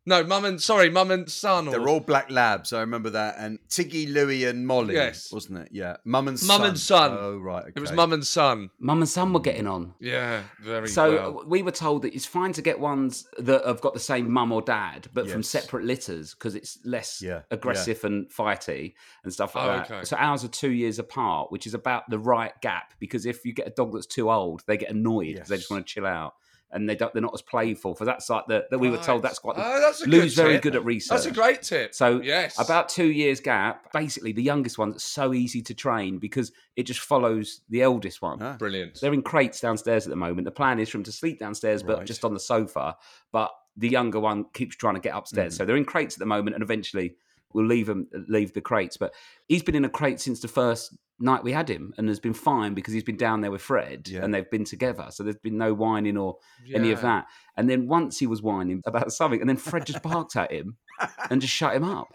[0.07, 1.69] No, mum and sorry, mum and son.
[1.69, 2.73] Or, They're all black labs.
[2.73, 3.37] I remember that.
[3.39, 4.95] And Tiggy, Louie, and Molly.
[4.95, 5.31] Yes.
[5.31, 5.69] wasn't it?
[5.73, 6.69] Yeah, mum and Mum son.
[6.71, 7.17] and son.
[7.21, 7.65] Oh right.
[7.75, 7.97] It was okay.
[7.97, 8.71] mum and son.
[8.79, 9.93] Mum and son were getting on.
[10.01, 11.45] Yeah, very So well.
[11.47, 14.53] we were told that it's fine to get ones that have got the same mum
[14.53, 19.55] or dad, but from separate litters because it's less Yeah, aggressive and fighty and stuff
[19.55, 19.91] like Oh, that.
[19.91, 20.05] okay.
[20.05, 22.95] So ours are two years apart, which is about the right gap.
[22.99, 25.71] Because if you get a dog that's too old, they get annoyed because they just
[25.71, 26.35] want to chill out.
[26.73, 27.95] And they don't, they're not as playful.
[27.97, 29.57] For that's like the that we were told that's quite.
[29.59, 31.11] Oh, that's a Lou's good very good at research.
[31.17, 31.95] That's a great tip.
[31.95, 33.93] So yes, about two years gap.
[33.93, 38.41] Basically, the youngest one's so easy to train because it just follows the eldest one.
[38.41, 38.57] Ah.
[38.57, 39.01] brilliant.
[39.01, 40.45] They're in crates downstairs at the moment.
[40.45, 42.07] The plan is for them to sleep downstairs, but Right.
[42.07, 42.97] just on the sofa.
[43.33, 45.59] But the younger one keeps trying to get upstairs, Mm-hmm.
[45.63, 47.17] so they're in crates at the moment, and eventually
[47.53, 48.97] we'll leave them leave the crates.
[48.97, 49.15] But
[49.49, 52.33] he's been in a crate since the first night we had him, and has been
[52.33, 54.25] fine because he's been down there with Fred, Yeah.
[54.25, 55.09] and they've been together.
[55.11, 56.39] So there's been no whining or
[56.75, 57.27] any of that.
[57.59, 60.79] And then once he was whining about something, and then Fred just barked at him
[61.31, 62.09] and just shut him up.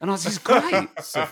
[0.00, 0.88] And I was, "This is great.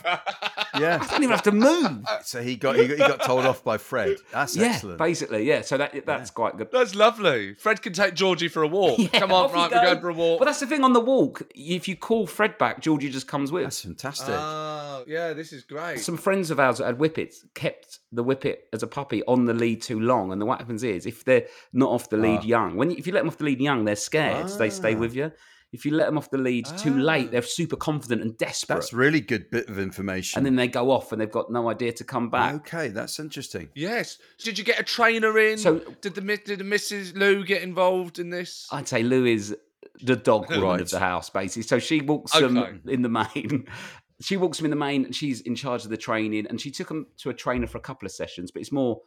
[0.79, 0.98] Yeah.
[1.03, 3.62] I don't even have to move." So he got, he got he got told off
[3.62, 4.16] by Fred.
[4.33, 4.98] That's yeah, excellent.
[4.98, 5.61] basically, yeah.
[5.61, 6.68] So that that's quite good.
[6.72, 7.55] That's lovely.
[7.55, 8.98] Fred can take Georgie for a walk.
[9.12, 9.77] Come on, right, go.
[9.77, 10.38] we're going for a walk.
[10.38, 11.42] But that's the thing on the walk.
[11.55, 13.64] If you call Fred back, Georgie just comes with.
[13.64, 14.35] That's fantastic.
[14.37, 15.98] Oh, yeah, this is great.
[16.01, 19.53] Some friends of ours that had whippets kept the whippet as a puppy on the
[19.55, 22.44] lead too long, and then what happens is if they're not off the lead Ah.
[22.44, 24.70] young, when you, if you let them off the lead young, they're scared, so they
[24.70, 24.98] stay Ah.
[24.98, 25.33] with you.
[25.73, 27.01] If you let them off the lead too Ah.
[27.01, 30.39] late, they're super confident and desperate, That's really good bit of information.
[30.39, 32.55] and then they go off and they've got no idea to come back.
[32.57, 33.71] okay, that's interesting.
[33.75, 34.19] Yes.
[34.39, 35.57] Did you get a trainer in?
[35.59, 37.17] So- did the mi- did the Mrs.
[37.17, 38.69] Lou get involved in this?
[38.71, 39.57] I'd say Lou is
[40.03, 40.81] the dog woman Right.
[40.81, 41.63] of the house, basically.
[41.63, 43.67] So she walks them in the main.
[44.21, 46.47] She walks them in the main, and she's in charge of the training.
[46.47, 49.01] And she took them to a trainer for a couple of sessions, but it's more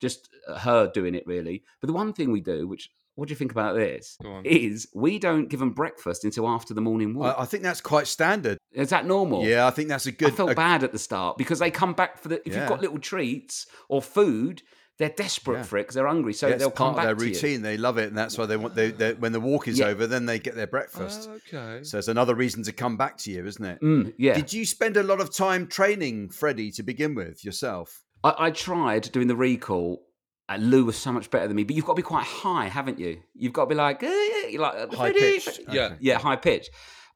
[0.00, 1.62] just her doing it, really.
[1.80, 4.16] But the one thing we do, which what do you think about this?
[4.22, 4.46] Go on.
[4.46, 7.36] Is we don't give them breakfast until after the morning walk.
[7.38, 8.56] I, I think that's quite standard.
[8.72, 9.44] is that normal?
[9.44, 10.32] Yeah, I think that's a good.
[10.32, 12.36] I felt a- bad at the start because they come back for the.
[12.46, 12.60] If Yeah.
[12.60, 14.62] you've got little treats or food,
[14.98, 15.62] they're desperate Yeah.
[15.64, 16.32] for it because they're hungry.
[16.32, 17.60] So yeah, they'll come part back of their routine.
[17.62, 18.74] They love it, and that's why they want.
[18.74, 19.86] They, they, when the walk is Yeah.
[19.86, 21.28] over, then they get their breakfast.
[21.30, 21.84] Oh, okay.
[21.84, 23.80] So it's another reason to come back to you, isn't it?
[23.82, 24.34] Mm, yeah.
[24.34, 28.02] Did you spend a lot of time training Freddie to begin with yourself?
[28.24, 30.02] I, I tried doing the recall.
[30.48, 32.66] And Lou was so much better than me, but you've got to be quite high,
[32.66, 33.20] haven't you?
[33.34, 35.60] You've got to be like, eh, like uh, High Freddie, pitched.
[35.70, 35.82] Yeah.
[35.84, 35.96] Okay.
[36.00, 36.66] yeah, high pitch,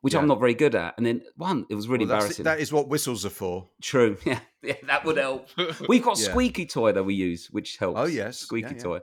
[0.02, 0.94] which I'm not very good at.
[0.96, 2.44] And then one, it was really Well, embarrassing.
[2.44, 3.70] That is what whistles are for.
[3.82, 5.48] True, yeah, yeah, that would help.
[5.88, 6.28] We've got Yeah.
[6.30, 7.98] squeaky toy that we use, which helps.
[7.98, 8.38] Oh, yes.
[8.38, 8.82] squeaky Yeah, yeah.
[8.84, 9.00] toy.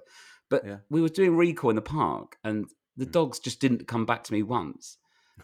[0.50, 0.78] But Yeah.
[0.90, 3.12] we were doing recall in the park, and the Hmm.
[3.12, 4.98] dogs just didn't come back to me once.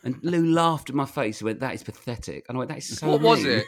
[0.04, 1.40] And Lou laughed in my face.
[1.40, 3.66] He went, "That is pathetic." And I went, "That is so." what was it?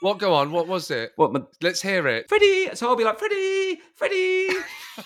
[0.00, 0.18] What?
[0.18, 0.52] Go on.
[0.52, 1.12] What was it?
[1.16, 1.32] What?
[1.32, 2.28] My, Let's hear it.
[2.28, 2.70] Freddie.
[2.74, 4.48] So I'll be like, Freddie, Freddie,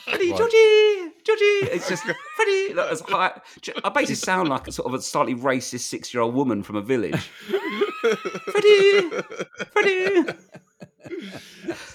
[0.04, 1.72] Freddie, Georgie, Georgie.
[1.72, 2.04] It's just
[2.36, 2.74] Freddie.
[2.74, 3.40] Like, as high,
[3.84, 7.16] I basically sound like a sort of a slightly racist six-year-old woman from a village.
[8.50, 9.10] Freddie,
[9.72, 10.24] Freddie.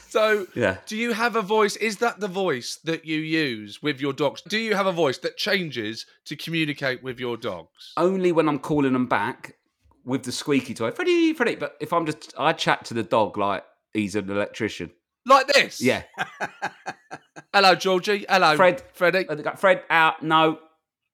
[0.10, 0.78] So, Yeah.
[0.88, 1.78] do you have a voice?
[1.78, 4.42] Is that the voice that you use with your dogs?
[4.42, 7.94] Do you have a voice that changes to communicate with your dogs?
[7.96, 9.56] Only when I'm calling them back
[10.04, 11.56] with the squeaky toy, Freddie, Freddie.
[11.56, 14.92] But if I'm just, I chat to the dog like he's an electrician.
[15.26, 15.82] Like this?
[15.82, 16.04] Yeah.
[17.54, 18.26] Hello, Georgie.
[18.28, 18.82] Hello, Fred.
[18.94, 19.26] Freddie.
[19.30, 20.24] And Fred, out.
[20.24, 20.60] No,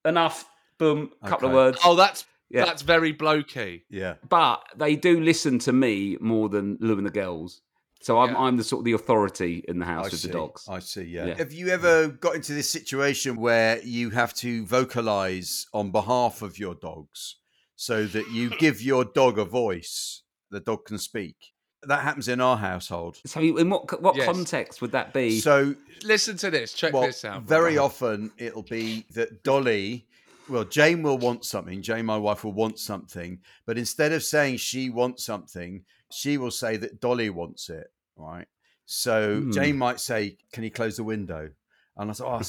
[0.06, 0.48] enough.
[0.80, 1.12] Boom.
[1.26, 1.80] Couple of words.
[1.84, 2.66] Oh, that's Yeah.
[2.66, 3.82] that's very blokey.
[3.90, 4.16] Yeah.
[4.28, 7.62] but they do listen to me more than Lou and the girls.
[8.02, 8.40] So I'm Yeah.
[8.40, 10.28] I'm the sort of the authority in the house I with see.
[10.28, 10.66] the dogs.
[10.70, 11.04] I see.
[11.04, 11.26] Yeah.
[11.28, 11.36] Yeah.
[11.38, 16.58] Have you ever got into this situation where you have to vocalize on behalf of
[16.60, 17.38] your dogs
[17.76, 20.24] so that you give your dog a voice?
[20.52, 21.36] The dog can speak.
[21.84, 23.18] That happens in our household.
[23.26, 24.26] So in what what Yes.
[24.26, 25.40] context would that be?
[25.40, 26.74] So Listen to this.
[26.74, 27.44] Check well, this out.
[27.44, 30.06] very often it'll be that Dolly,
[30.48, 31.82] well, Jane will want something.
[31.82, 36.52] Jane, my wife, will want something, but instead of saying she wants something, she will
[36.52, 37.88] say that Dolly wants it.
[38.16, 38.48] Right.
[38.86, 39.52] So Hmm.
[39.52, 41.50] Jane might say, "Can you close the window?"
[41.98, 42.42] And I said, "Oh,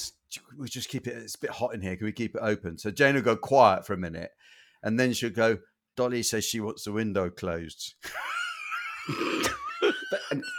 [0.56, 1.16] we just keep it.
[1.16, 1.96] It's a bit hot in here.
[1.96, 4.30] Can we keep it open?" So Jane will go quiet for a minute,
[4.82, 5.58] and then she'll go.
[5.96, 7.94] Dolly says she wants the window closed.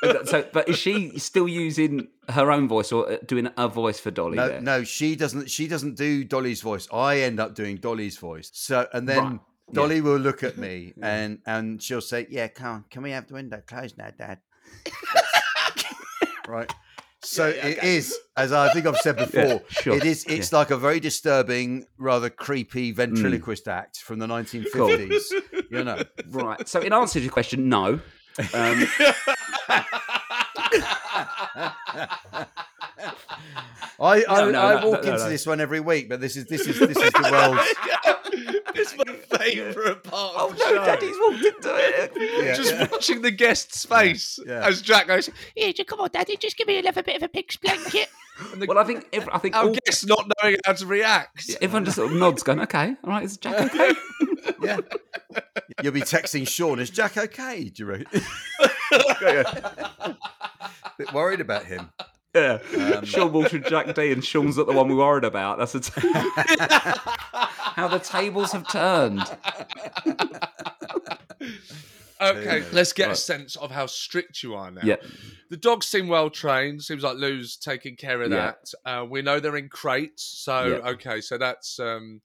[0.01, 3.99] But, so, but is she still using her own voice or uh, doing a voice
[3.99, 4.37] for Dolly?
[4.37, 4.61] No, there?
[4.61, 5.49] no, she doesn't.
[5.49, 6.87] She doesn't do Dolly's voice.
[6.91, 8.49] I end up doing Dolly's voice.
[8.53, 9.39] So, and then Right.
[9.73, 13.27] Dolly will look at me and and she'll say, "Yeah, come on, can we have
[13.27, 14.39] the window closed now, Dad?"
[16.47, 16.71] right.
[17.21, 20.23] So it is, as I think I've said before, sure, it is.
[20.25, 25.23] It's like a very disturbing, rather creepy ventriloquist act from the 1950s.
[25.69, 26.67] You know, Right.
[26.67, 27.99] So in answer to your question, no.
[28.53, 28.87] Um,
[33.99, 35.29] I I, No, no, I no, walk no, into no.
[35.29, 38.55] this one every week, but this is this is this is the world's.
[38.75, 40.85] it's my favourite part Oh of the no, show.
[40.85, 42.13] Daddy's walked into it.
[42.45, 42.87] Yeah, just yeah.
[42.91, 44.65] watching the guest's face Yeah.
[44.65, 47.27] as Jack goes, Yeah, just come on, Daddy, just give me another bit of a
[47.27, 48.07] pig's blanket.
[48.55, 51.49] the, Well, I think every, I think our all, guest not knowing how to react.
[51.61, 53.91] everyone just sort of nods, going, "Okay, all right, is Jack okay?"
[54.63, 54.77] Yeah,
[55.83, 56.79] you'll be texting Seann.
[56.79, 57.65] Is Jack okay?
[57.65, 58.21] Do you reckon?
[60.97, 61.89] Bit worried about him.
[62.35, 65.57] Yeah, Um, Seann Walsh and Jack Dee, and Seann's not the one we're worried about.
[65.57, 69.23] That's a t- how the tables have turned.
[72.21, 74.81] Okay, let's get a sense of how strict you are now.
[74.83, 74.97] Yeah.
[75.49, 76.83] The dogs seem well trained.
[76.83, 78.53] Seems like Lou's taking care of Yeah.
[78.53, 78.73] that.
[78.85, 80.89] Uh, we know they're in crates, so Yeah.
[80.89, 82.19] okay, so that's um,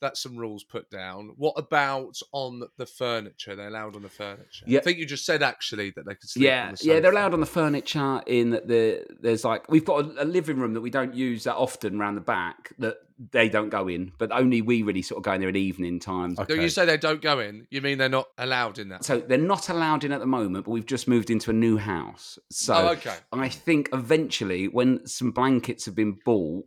[0.00, 1.32] that's some rules put down.
[1.36, 3.54] What about on the furniture?
[3.54, 4.64] They're allowed on the furniture.
[4.66, 4.78] Yeah.
[4.78, 6.46] I think you just said actually that they could sleep.
[6.46, 8.22] Yeah, on the yeah, they're allowed on the furniture.
[8.26, 11.44] In that the there's like we've got a, a living room that we don't use
[11.44, 12.96] that often around the back that
[13.32, 16.00] they don't go in, but only we really sort of go in there at evening
[16.00, 16.38] times.
[16.48, 17.66] So you say they don't go in.
[17.70, 19.04] You mean they're not allowed in that?
[19.04, 21.76] So they're not allowed in at the moment, but we've just moved into a new
[21.76, 22.38] house.
[22.50, 23.14] So Oh, okay.
[23.32, 26.66] I think eventually, when some blankets have been bought,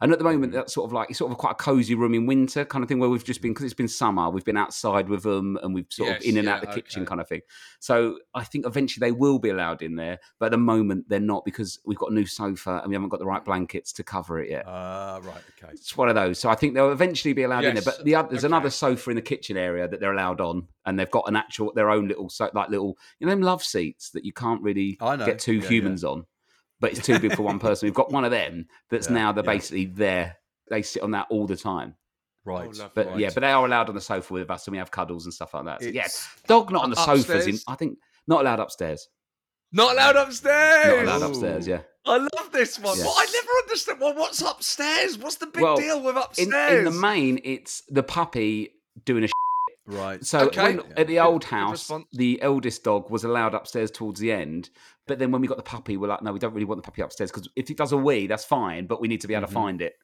[0.00, 0.32] and at the Mm.
[0.32, 2.82] moment that's sort of like it's sort of quite a cozy room in winter kind
[2.82, 5.58] of thing, where we've just been because it's been summer, we've been outside with them,
[5.62, 7.08] and we've sort of in and out yeah, the kitchen okay.
[7.08, 7.42] kind of thing.
[7.78, 11.20] So I think eventually they will be allowed in there, but at the moment they're
[11.20, 14.02] not because we've got a new sofa and we haven't got the right blankets to
[14.02, 14.64] cover it yet.
[14.66, 15.74] Ah, right, okay.
[15.90, 16.38] It's one of those.
[16.38, 17.82] So I think they'll eventually be allowed in there.
[17.82, 18.52] But the other, there's okay.
[18.52, 21.72] another sofa in the kitchen area that they're allowed on, and they've got an actual
[21.74, 24.96] their own little so, like little you know them love seats that you can't really
[25.00, 25.68] get two Yeah, yeah.
[25.68, 26.26] humans on,
[26.78, 27.88] but it's too big for one person.
[27.88, 29.50] We've got one of them that's Yeah, now they're yeah.
[29.50, 30.36] basically there.
[30.68, 31.96] They sit on that all the time.
[32.44, 32.70] Right.
[32.80, 32.90] Oh.
[32.94, 33.18] But Right.
[33.18, 35.34] yeah, but they are allowed on the sofa with us, and we have cuddles and
[35.34, 35.82] stuff like that.
[35.82, 36.06] So, yeah,
[36.46, 37.48] dog not on the sofas.
[37.48, 37.98] In, I think
[38.28, 39.08] not allowed upstairs.
[39.72, 41.04] Not allowed upstairs.
[41.04, 41.30] Not allowed Ooh.
[41.30, 41.66] upstairs.
[41.66, 41.80] Yeah.
[42.06, 42.96] I love this one.
[42.98, 43.04] Yeah.
[43.04, 44.00] Well, I never understood.
[44.00, 45.18] Well, what's upstairs?
[45.18, 46.78] What's the big Well, deal with upstairs?
[46.78, 48.70] in the main, it's the puppy
[49.04, 49.28] doing a
[49.86, 50.24] Right.
[50.24, 50.76] So Okay.
[50.76, 54.70] when, at the old house, the eldest dog was allowed upstairs towards the end.
[55.06, 56.88] But then when we got the puppy, we're like, no, we don't really want the
[56.88, 59.34] puppy upstairs because if it does a wee, that's fine, but we need to be
[59.34, 59.94] able to find it.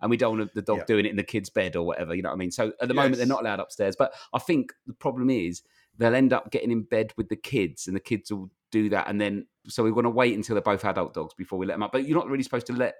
[0.00, 0.84] And we don't want the dog Yeah.
[0.86, 2.14] doing it in the kid's bed or whatever.
[2.14, 2.50] You know what I mean?
[2.50, 3.94] So at the moment, they're not allowed upstairs.
[3.96, 5.62] But I think the problem is
[5.96, 9.08] they'll end up getting in bed with the kids, and the kids will do that.
[9.08, 11.74] And then, so we want to wait until they're both adult dogs before we let
[11.74, 11.92] them up.
[11.92, 12.96] But you're not really supposed to let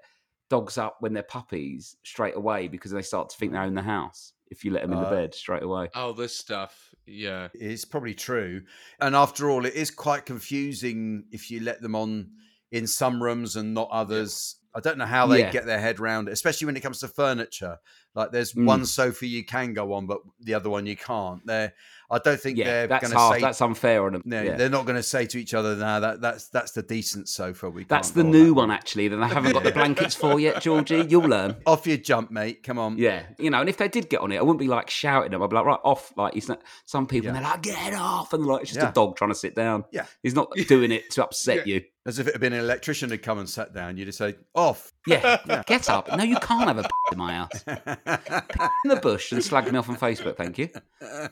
[0.49, 3.81] dogs up when they're puppies straight away because they start to think they own the
[3.83, 5.89] house if you let them in the Uh, bed straight away.
[5.93, 6.89] oh, this stuff.
[7.05, 7.49] Yeah.
[7.53, 8.63] It's probably true.
[8.99, 12.31] And after all, it is quite confusing if you let them on
[12.71, 14.55] in some rooms and not others.
[14.75, 15.51] I don't know how they Yeah.
[15.51, 17.77] get their head around it, especially when it comes to furniture.
[18.15, 18.65] Like there's Mm.
[18.65, 21.45] one sofa you can go on, but the other one you can't.
[21.45, 21.73] They're,
[22.11, 23.41] I don't think Yeah, they're going to say.
[23.41, 24.23] That's unfair on them.
[24.25, 24.55] no, yeah.
[24.55, 27.69] they're not going to say to each other, "No, that that's that's the decent sofa."
[27.69, 27.89] We got.
[27.97, 31.05] That's the new that one, actually, that I haven't got the blankets for yet, Georgie.
[31.07, 31.57] You'll learn.
[31.65, 32.63] Off your jump, mate.
[32.63, 32.97] Come on.
[32.97, 35.31] Yeah, you know, and if they did get on it, I wouldn't be like shouting
[35.31, 35.43] them.
[35.43, 36.11] I'd be like, right, off.
[36.17, 36.61] Like, he's not.
[36.85, 37.35] Some people, Yeah.
[37.35, 39.85] and they're like, get off, and like, it's just a dog trying to sit down.
[39.91, 40.05] Yeah.
[40.23, 41.81] he's not doing it to upset you.
[42.05, 43.97] As if it had been an electrician had come and sat down.
[43.97, 46.07] You'd just say, "Off." Yeah, get up.
[46.15, 47.63] No, you can't have a p- in my house.
[47.67, 50.37] In the bush and slag me off on Facebook.
[50.37, 50.69] Thank you.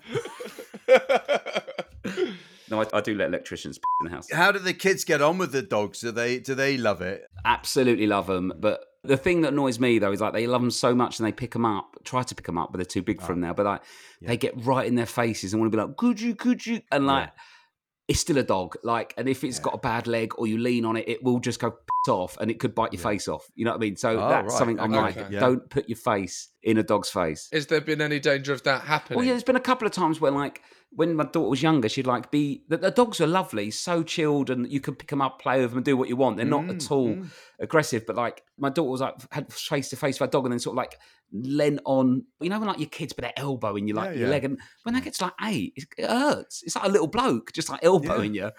[2.69, 4.29] No, I, I do let electricians p- in the house.
[4.29, 6.01] How do the kids get on with the dogs?
[6.01, 7.23] Do they do they love it?
[7.45, 8.51] absolutely love them.
[8.59, 11.25] But the thing that annoys me though is like they love them so much and
[11.25, 13.39] they pick them up, try to pick them up, but they're too big for them
[13.39, 13.53] now.
[13.53, 13.81] But like
[14.21, 16.35] they get right in their faces and want to be like, "Could you?
[16.35, 17.29] Could you?" And like.
[18.07, 20.85] It's still a dog, like, and if it's got a bad leg or you lean
[20.85, 21.75] on it, it will just go
[22.07, 23.45] off and it could bite your face off.
[23.55, 23.97] You know what I mean?
[23.97, 24.57] So Oh, that's right.
[24.57, 25.19] something I'm Okay.
[25.21, 25.41] like, Yeah.
[25.41, 27.49] don't put your face in a dog's face.
[27.51, 29.17] Has there been any danger of that happening?
[29.17, 31.89] Well, yeah, there's been a couple of times where, like, when my daughter was younger,
[31.89, 35.21] she'd like be the, the dogs are lovely, so chilled, and you can pick them
[35.21, 36.37] up, play with them, and do what you want.
[36.37, 37.23] They're not Mm, at all
[37.59, 40.51] aggressive, but like my daughter was like had face to face with a dog, and
[40.53, 40.97] then sort of like
[41.33, 44.21] leant on, you know, when like your kids put their elbow in your like Yeah,
[44.21, 46.63] your leg, and when that gets like eight, it, hurts.
[46.63, 48.51] It's like a little bloke just like elbowing you,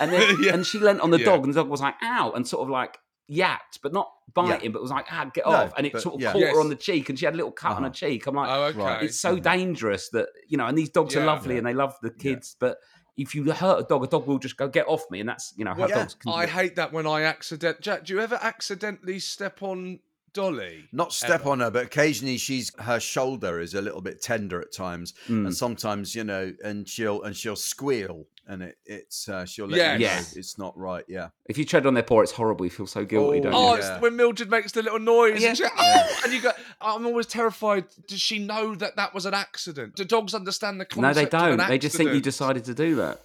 [0.00, 0.54] and then Yeah.
[0.54, 1.24] and she leant on the Yeah.
[1.26, 4.72] dog, and the dog was like ow, and sort of like yapped, but not biting,
[4.72, 6.32] but was like ah get No, off, and it but- sort of yeah.
[6.32, 7.84] caught her on the cheek, and she had a little cut on Uh-huh.
[7.86, 8.26] her cheek.
[8.26, 8.78] I'm like, oh, okay.
[8.78, 9.02] Right.
[9.04, 11.26] it's so dangerous that you know, and these dogs are Yeah.
[11.26, 12.78] lovely and they love the kids, but
[13.16, 15.54] if you hurt a dog, a dog will just go get off me, and that's
[15.56, 16.32] you know how Well, dogs can.
[16.32, 17.80] I hate that when I accident.
[17.80, 20.00] Jack, do you ever accidentally step on
[20.36, 20.84] Dolly?
[20.92, 21.50] Not step Ever.
[21.50, 25.46] on her, but occasionally she's her shoulder is a little bit tender at times, Mm.
[25.46, 29.78] and sometimes you know, and she'll and she'll squeal, and it, it's uh, she'll let
[29.78, 29.92] Yes.
[30.00, 30.22] you know Yeah.
[30.36, 31.04] it's not right.
[31.08, 32.64] Yeah, if you tread on their paw, it's horrible.
[32.66, 33.58] You feel so guilty, don't you?
[33.58, 33.78] Oh, you?
[33.78, 33.98] it's Yeah.
[34.00, 35.40] when Mildred makes the little noise.
[35.42, 35.48] Yeah.
[35.48, 37.86] And, she, oh, and you go, I'm always terrified.
[38.06, 39.96] Does she know that that was an accident?
[39.96, 41.68] Do dogs understand the No, concept they of an don't.
[41.68, 43.20] They just think you decided to do that.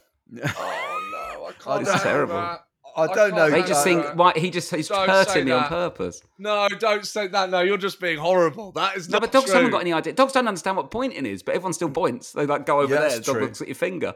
[0.57, 2.35] Oh, no, I can't It's have terrible.
[2.35, 2.61] that.
[2.95, 3.49] I don't know.
[3.49, 6.21] They just think why he just he's Don't hurting me on purpose.
[6.37, 7.49] No, don't say that.
[7.49, 8.71] No, you're just being horrible.
[8.73, 9.55] That is No, not but dogs true.
[9.55, 10.13] haven't got any idea.
[10.13, 12.31] Dogs don't understand what pointing is, but everyone still points.
[12.33, 13.09] They like go over Yeah, there.
[13.09, 13.45] that's The dog true.
[13.45, 14.13] looks at your finger.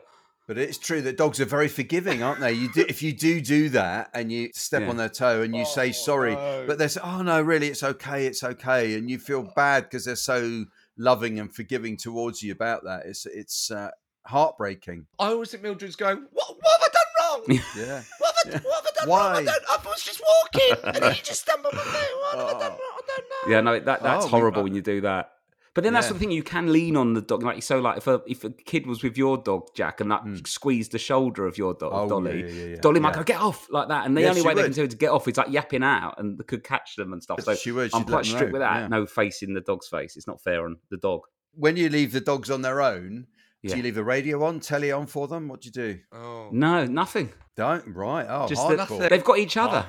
[0.48, 2.54] But it's true that dogs are very forgiving, aren't they?
[2.54, 4.90] You do, if you do do that and you step Yeah.
[4.90, 6.66] on their toe and you say sorry, no.
[6.68, 10.06] but they say, "Oh no, really, it's okay, it's okay," and you feel bad because
[10.06, 10.66] they're so
[10.98, 13.08] loving and forgiving towards you about that.
[13.08, 13.90] It's it's uh,
[14.28, 15.08] heartbreaking.
[15.20, 17.62] I always think Mildred's going, what, what have I done wrong?
[17.76, 18.02] Yeah.
[18.46, 19.34] What I, what have I done Why?
[19.34, 19.36] wrong?
[19.38, 22.00] I, don't, I was just walking and then you just stumbled on me.
[22.34, 22.80] What have I done wrong?
[22.98, 23.52] I don't know.
[23.56, 25.32] Yeah, no, that that's Oh, we- horrible when you do that.
[25.74, 26.14] But then that's Yeah.
[26.14, 27.44] the thing you can lean on the dog.
[27.44, 30.22] Like so, like if a if a kid was with your dog Jack and like
[30.48, 31.98] squeezed the shoulder of your dog Hmm.
[31.98, 33.16] Oh, Dolly, yeah, yeah, yeah, Dolly might yeah.
[33.18, 34.74] go get off like that, and the Yes, only she way they would.
[34.74, 37.42] can do to get off is like yapping out, and could catch them and stuff.
[37.42, 38.76] So She would, I'm she'd let quite them strict know, with that.
[38.84, 38.88] yeah.
[38.88, 40.16] No face in the dog's face.
[40.16, 41.24] It's not fair on the dog.
[41.56, 43.28] When you leave the dogs on their own,
[43.66, 43.72] Yeah.
[43.72, 45.48] do you leave the radio on, telly on for them?
[45.48, 46.00] What do you do?
[46.12, 46.50] Oh.
[46.52, 47.30] No, nothing.
[47.56, 48.26] Don't right?
[48.30, 49.00] Oh, Just hardcore.
[49.00, 49.86] that they've got each other.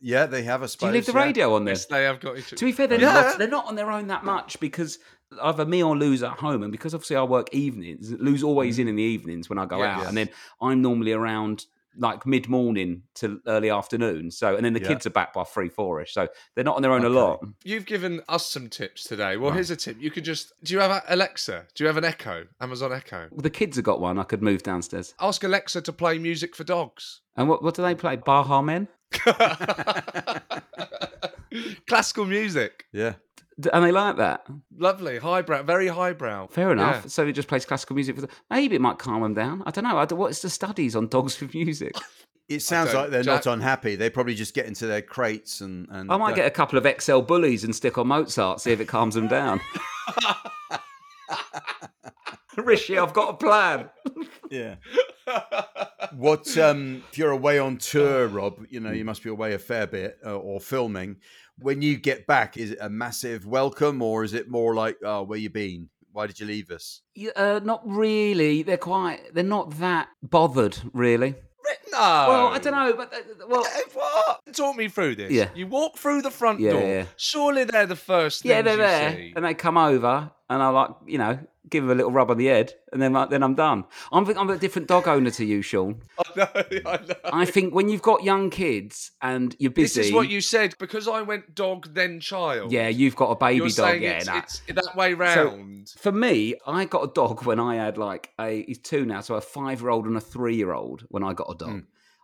[0.00, 1.22] yeah, they have a Do you leave the yeah.
[1.24, 1.74] radio on there?
[1.74, 2.56] Yes, they have got each other.
[2.56, 3.12] To be fair, they're Yeah.
[3.12, 4.98] not they're not on their own that much because
[5.42, 8.12] either me or Lou's at home, and because obviously I work evenings.
[8.12, 8.82] Lou's always mm.
[8.82, 10.08] in in the evenings when I go Yeah, out, yes.
[10.08, 10.28] and then
[10.60, 11.66] I'm normally around
[11.96, 14.30] like mid morning to early afternoon.
[14.30, 14.88] So and then the Yeah.
[14.88, 16.12] kids are back by three four ish.
[16.14, 17.40] So they're not on their own a lot.
[17.64, 19.36] You've given us some tips today.
[19.36, 19.96] Well, here's a tip.
[20.00, 20.52] You could just.
[20.62, 21.66] Do you have Alexa?
[21.74, 22.46] Do you have an Echo?
[22.60, 23.28] Amazon Echo?
[23.30, 24.18] Well, The kids have got one.
[24.18, 25.14] I could move downstairs.
[25.20, 27.20] Ask Alexa to play music for dogs.
[27.36, 28.16] And what what do they play?
[28.16, 28.88] Baha Men.
[31.88, 32.84] Classical music.
[32.92, 33.14] Yeah.
[33.60, 34.46] D- And they like that.
[34.76, 35.18] Lovely.
[35.18, 35.62] Highbrow.
[35.64, 36.46] Very highbrow.
[36.48, 37.02] Fair enough.
[37.04, 37.08] Yeah.
[37.08, 38.28] So it just plays classical music for the.
[38.50, 39.62] Maybe it might calm them down.
[39.66, 39.98] I don't know.
[39.98, 41.94] I don't, what's the studies on dogs with music?
[42.48, 43.94] It sounds like they're Jack- not unhappy.
[43.94, 45.86] They probably just get into their crates and.
[45.88, 48.72] and I might go- get a couple of XL bullies and stick on Mozart, see
[48.72, 49.60] if it calms them down.
[52.56, 53.88] Rishi, I've got a plan.
[54.50, 54.74] Yeah.
[56.16, 58.66] what um if you're away on tour, Rob?
[58.68, 61.16] You know you must be away a fair bit uh, or filming.
[61.62, 65.22] When you get back, is it a massive welcome or is it more like, oh,
[65.22, 65.88] where you been?
[66.12, 67.02] Why did you leave us?
[67.14, 68.62] Yeah, Uh, not really.
[68.62, 69.32] They're quite.
[69.34, 71.34] They're not that bothered, really.
[71.92, 71.98] No.
[71.98, 74.40] Well, I don't know, but uh, well, Eh, What?
[74.54, 75.30] Talk me through this.
[75.30, 75.50] Yeah.
[75.54, 76.80] You walk through the front Yeah, door.
[76.82, 77.04] yeah.
[77.16, 78.44] Surely they're the first.
[78.44, 79.32] yeah, things they're you there, see.
[79.36, 81.38] and they come over, and I like, you know,
[81.68, 83.84] give them a little rub on the head, and then then I'm done.
[84.12, 86.00] I'm I'm a different dog owner to you, Seann.
[86.18, 86.48] I know.
[86.86, 87.14] I know.
[87.32, 90.74] I think when you've got young kids and you're busy, This is what you said
[90.78, 92.72] because I went dog then child.
[92.72, 94.38] yeah, you've got a baby You're dog, yeah, it's, nah.
[94.38, 95.88] it's that way So, round.
[95.96, 99.36] for me, I got a dog when I had like a he's two now, so
[99.36, 101.70] a five year old and a three year old when I got a dog.
[101.70, 101.78] Hmm.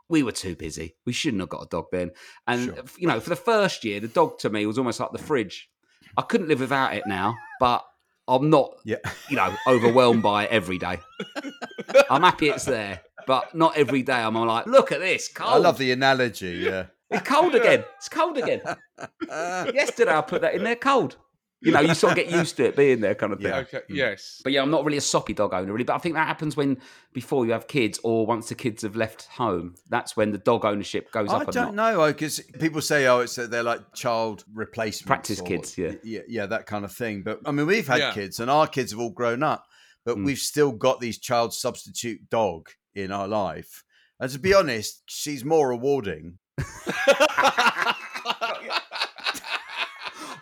[0.09, 0.95] We were too busy.
[1.05, 2.11] We shouldn't have got a dog then.
[2.47, 2.85] And Sure.
[2.99, 5.68] you know, for the first year, the dog to me was almost like the fridge.
[6.16, 7.85] I couldn't live without it now, but
[8.29, 8.97] I'm not, Yeah.
[9.29, 10.99] you know, overwhelmed by it every day.
[12.11, 14.14] I'm happy it's there, but not every day.
[14.20, 15.51] I'm like, look at this, cold.
[15.53, 16.59] I love the analogy.
[16.64, 16.87] Yeah.
[17.11, 17.85] It's cold again.
[17.99, 18.61] It's cold again.
[19.29, 21.16] Yesterday I put that in there cold.
[21.62, 23.48] You know, you sort of get used to it being there, kind of thing.
[23.48, 23.59] Yeah.
[23.61, 23.80] Okay.
[23.88, 24.40] Yes.
[24.44, 25.84] But yeah, I'm not really a soppy dog owner, really.
[25.84, 26.78] But I think that happens when
[27.14, 29.74] before you have kids, or once the kids have left home.
[29.88, 33.20] That's when the dog ownership goes I up I don't know because people say, "Oh,
[33.20, 35.92] it's they're like child replacement Practice or- kids, yeah.
[36.04, 38.12] yeah, yeah, that kind of thing." But I mean, we've had Yeah.
[38.12, 39.64] kids, and our kids have all grown up,
[40.04, 40.26] but Mm.
[40.26, 43.82] we've still got these child substitute dog in our life.
[44.20, 46.38] And to be honest, she's more rewarding.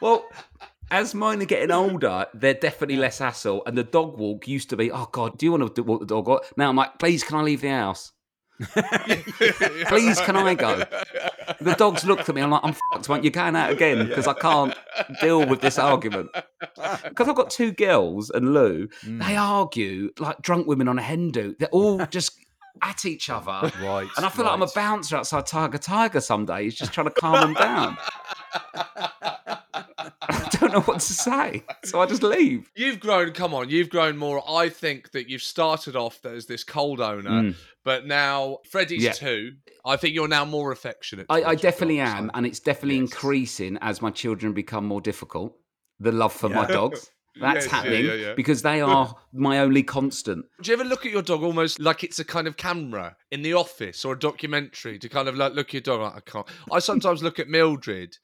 [0.00, 0.26] Well,
[0.90, 3.62] as mine are getting older, they're definitely less hassle.
[3.66, 6.06] And the dog walk used to be, oh God, do you want to walk the
[6.06, 6.44] dog?
[6.56, 8.12] Now I'm like, please, can I leave the house?
[9.88, 10.84] Please, can I go?
[11.60, 12.40] The dogs looked at me.
[12.40, 13.08] I'm like, I'm fucked.
[13.08, 14.06] Won't you going out again?
[14.06, 14.74] Because I can't
[15.20, 16.30] deal with this argument.
[17.02, 18.86] Because I've got two girls and Lou.
[19.04, 19.26] Mm.
[19.26, 21.56] They argue like drunk women on a hen do.
[21.58, 22.38] They're all just
[22.82, 23.72] at each other.
[23.82, 24.06] Right.
[24.16, 27.14] And I feel like I'm a bouncer outside Tiger Tiger some days, just trying to
[27.14, 27.96] calm them down.
[30.22, 32.70] I don't know what to say, so I just leave.
[32.74, 34.42] You've grown, come on, you've grown more.
[34.48, 37.54] I think that you've started off as this cold owner, Mm.
[37.84, 39.12] but now Freddie's Yeah.
[39.12, 39.52] two.
[39.84, 41.26] I think you're now more affectionate.
[41.28, 43.10] I, I definitely dog, am, so- and it's definitely Yes.
[43.12, 45.56] increasing as my children become more difficult.
[46.00, 47.10] The love for my dogs.
[47.40, 48.34] That's Yes, yeah, happening yeah, yeah.
[48.34, 50.44] because they are my only constant.
[50.62, 53.42] Do you ever look at your dog almost like it's a kind of camera in
[53.42, 56.20] the office or a documentary to kind of like look at your dog like I
[56.30, 56.46] can't.
[56.70, 58.16] I sometimes look at Mildred.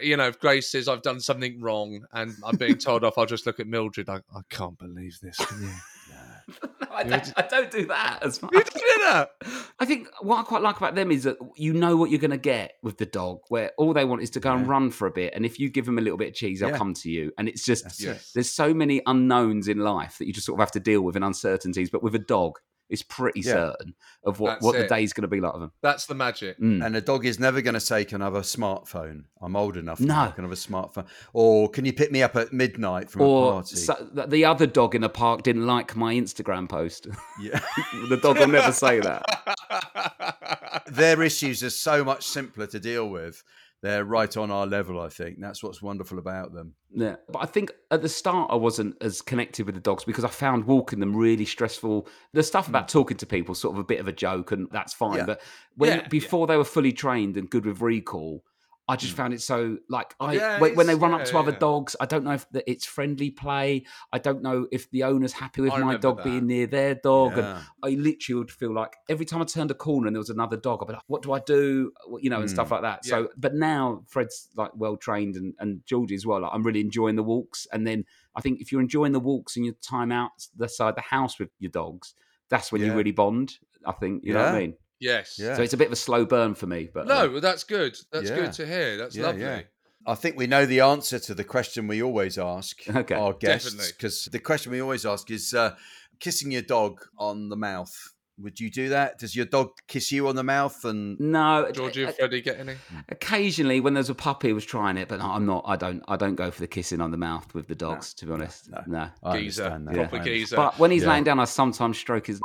[0.00, 3.26] You know, if Grace says I've done something wrong and I'm being told off, I'll
[3.26, 4.08] just look at Mildred.
[4.08, 5.36] I, I can't believe this.
[5.36, 5.70] Can you?
[6.90, 8.52] I don't, I don't do that as much.
[8.52, 9.30] You do that?
[9.80, 12.30] I think what I quite like about them is that you know what you're going
[12.32, 15.06] to get with the dog, where all they want is to go and run for
[15.06, 15.32] a bit.
[15.34, 16.76] And if you give them a little bit of cheese, they'll Yeah.
[16.76, 17.32] come to you.
[17.38, 18.32] And it's just, Yes.
[18.32, 21.16] there's so many unknowns in life that you just sort of have to deal with
[21.16, 21.88] and uncertainties.
[21.90, 22.58] But with a dog,
[22.90, 23.52] It's pretty Yeah.
[23.72, 24.88] certain of what, That's what the it.
[24.88, 25.72] day's going to be like of them.
[25.80, 26.58] That's the magic.
[26.60, 26.84] Mm.
[26.84, 29.76] And a dog is never going to say, "Can I have a smartphone?" I'm old
[29.76, 29.98] enough.
[29.98, 30.14] to No.
[30.14, 31.06] know I can have a smartphone.
[31.32, 33.76] Or can you pick me up at midnight from a Or party?
[33.76, 37.06] so, the other dog in the park didn't like my Instagram post.
[37.40, 37.60] yeah.
[38.08, 40.84] the dog will never say that.
[40.88, 43.42] Their issues are so much simpler to deal with.
[43.84, 44.98] They're right on our level.
[44.98, 46.72] I think that's what's wonderful about them.
[46.90, 50.24] Yeah, but I think at the start I wasn't as connected with the dogs because
[50.24, 52.08] I found walking them really stressful.
[52.32, 52.98] The stuff about hmm.
[52.98, 55.18] talking to people sort of a bit of a joke, and that's fine.
[55.18, 55.26] Yeah.
[55.26, 55.42] But
[55.76, 58.42] when Yeah, before they were fully trained and good with recall,
[58.86, 59.16] I just hmm.
[59.16, 61.58] found it so like I Yeah, when, they run up yeah, to other yeah.
[61.58, 63.84] dogs, I don't know if the, it's friendly play.
[64.12, 66.24] I don't know if the owner's happy with I my dog that.
[66.24, 67.46] being near their dog, and
[67.82, 70.58] I literally would feel like every time I turned a corner and there was another
[70.58, 72.74] dog, I'd be like, "What do I do?" You know, and stuff hmm.
[72.74, 73.06] like that.
[73.06, 76.42] So, but now Fred's like well trained and and Georgie as well.
[76.42, 78.04] Like, I'm really enjoying the walks, and then
[78.36, 81.38] I think if you're enjoying the walks and your time out the side the house
[81.38, 82.14] with your dogs,
[82.50, 83.54] that's when you really bond.
[83.86, 84.74] I think you know what I mean.
[85.00, 85.36] Yes.
[85.38, 85.56] Yeah.
[85.56, 87.64] So it's a bit of a slow burn for me, but No, uh, well, that's
[87.64, 87.96] good.
[88.12, 88.36] That's Yeah.
[88.36, 88.96] good to hear.
[88.96, 89.42] That's Yeah, lovely.
[89.42, 89.62] yeah.
[90.06, 93.14] I think we know the answer to the question we always ask Okay.
[93.14, 93.92] our guests.
[93.92, 95.74] Because the question we always ask is uh,
[96.20, 97.94] kissing your dog on the mouth.
[98.38, 99.20] Would you do that?
[99.20, 100.84] Does your dog kiss you on the mouth?
[100.84, 102.74] And no, Georgie uh, and Freddie get any?
[103.08, 105.62] occasionally when there's a puppy, I was trying it, but no, I'm not.
[105.68, 106.02] I don't.
[106.08, 108.12] I don't go for the kissing on the mouth with the dogs.
[108.14, 108.82] to be honest, no.
[108.88, 109.08] no.
[109.22, 109.62] I Geezer.
[109.64, 109.94] understand that.
[110.10, 110.56] Proper I geezer.
[110.56, 111.10] But when he's Yeah.
[111.10, 112.40] laying down, I sometimes stroke his.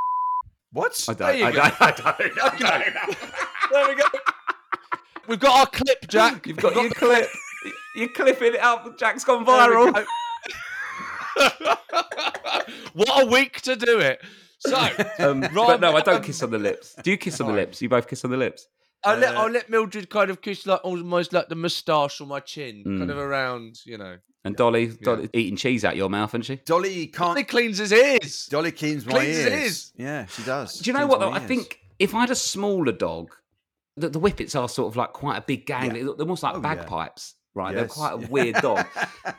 [0.72, 1.06] What?
[1.10, 1.28] I don't.
[1.28, 1.62] There you I go.
[1.62, 1.82] don't.
[1.82, 2.40] I don't.
[2.44, 3.18] I don't.
[3.72, 4.08] there we go.
[5.28, 6.48] We've got our clip, Jack.
[6.48, 7.30] You've got your clip.
[7.96, 8.98] You're clipping it up.
[8.98, 9.94] Jack's gone viral.
[9.94, 10.06] go.
[12.94, 14.22] what a week to do it.
[14.60, 14.76] So,
[15.20, 16.96] Um, no, I don't kiss on the lips.
[17.04, 17.82] Do you kiss on the lips?
[17.82, 18.68] You both kiss on the lips.
[19.04, 22.40] I'll let I'll let Mildred kind of kiss like almost like the moustache on my
[22.42, 23.12] chin, kind Mm.
[23.12, 24.18] of around, you know.
[24.46, 26.56] And Dolly, Dolly eating cheese out your mouth, isn't she?
[26.66, 27.46] Dolly He can't.
[27.48, 28.48] cleans his ears.
[28.50, 29.54] Dolly cleans my Cleans his ears.
[29.62, 29.94] ears.
[29.98, 30.80] Yeah, she does.
[30.80, 31.20] Do you know Cleans what?
[31.20, 31.32] my Though?
[31.34, 31.48] I ears.
[31.48, 33.32] think if I had a smaller dog,
[33.98, 35.94] the, the whippets are sort of like quite a big gang.
[35.96, 36.04] Yeah.
[36.04, 36.76] They're almost like Oh, yeah.
[36.76, 37.74] bagpipes, right?
[37.76, 37.94] They're Yes.
[37.94, 38.86] quite a weird dog.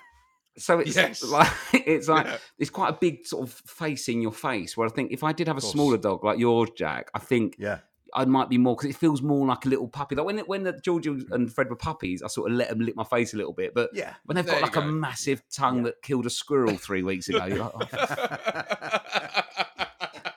[0.59, 1.23] So it's Yes.
[1.25, 2.37] like it's like Yeah.
[2.59, 4.77] it's quite a big sort of face in your face.
[4.77, 7.57] Where I think if I did have a smaller dog like yours, Jack, I think
[7.59, 7.79] Yeah.
[8.15, 10.15] I might be more because it feels more like a little puppy.
[10.15, 12.81] Like when it, when the Georgie and Fred were puppies, I sort of let them
[12.81, 13.75] lick my face a little bit.
[13.75, 14.15] But Yeah.
[14.25, 17.45] when they've got you like a massive tongue that killed a squirrel three weeks ago,
[17.47, 19.01] you're like, oh.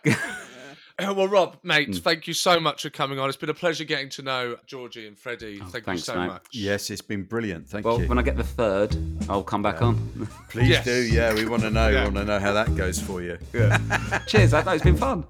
[1.16, 2.00] Well, Rob, mate, Mm.
[2.02, 3.28] thank you so much for coming on.
[3.28, 5.58] It's been a pleasure getting to know Georgie and Freddie.
[5.60, 6.28] thank Oh, thanks, you so mate.
[6.28, 6.46] much.
[6.52, 7.68] Yes, it's been brilliant.
[7.70, 8.00] Thank well, you.
[8.02, 8.96] Well, when I get the third,
[9.30, 10.28] I'll come back on.
[10.50, 10.86] Please Yes.
[10.86, 11.04] do.
[11.04, 11.90] Yeah, we want to know.
[11.90, 12.00] Yeah.
[12.08, 13.38] We want to know how that goes for you.
[13.54, 13.78] Yeah.
[14.28, 15.26] Cheers, I know it's been fun.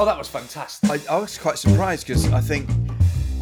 [0.00, 0.88] Oh, that was fantastic.
[1.10, 2.70] I, I was quite surprised because I think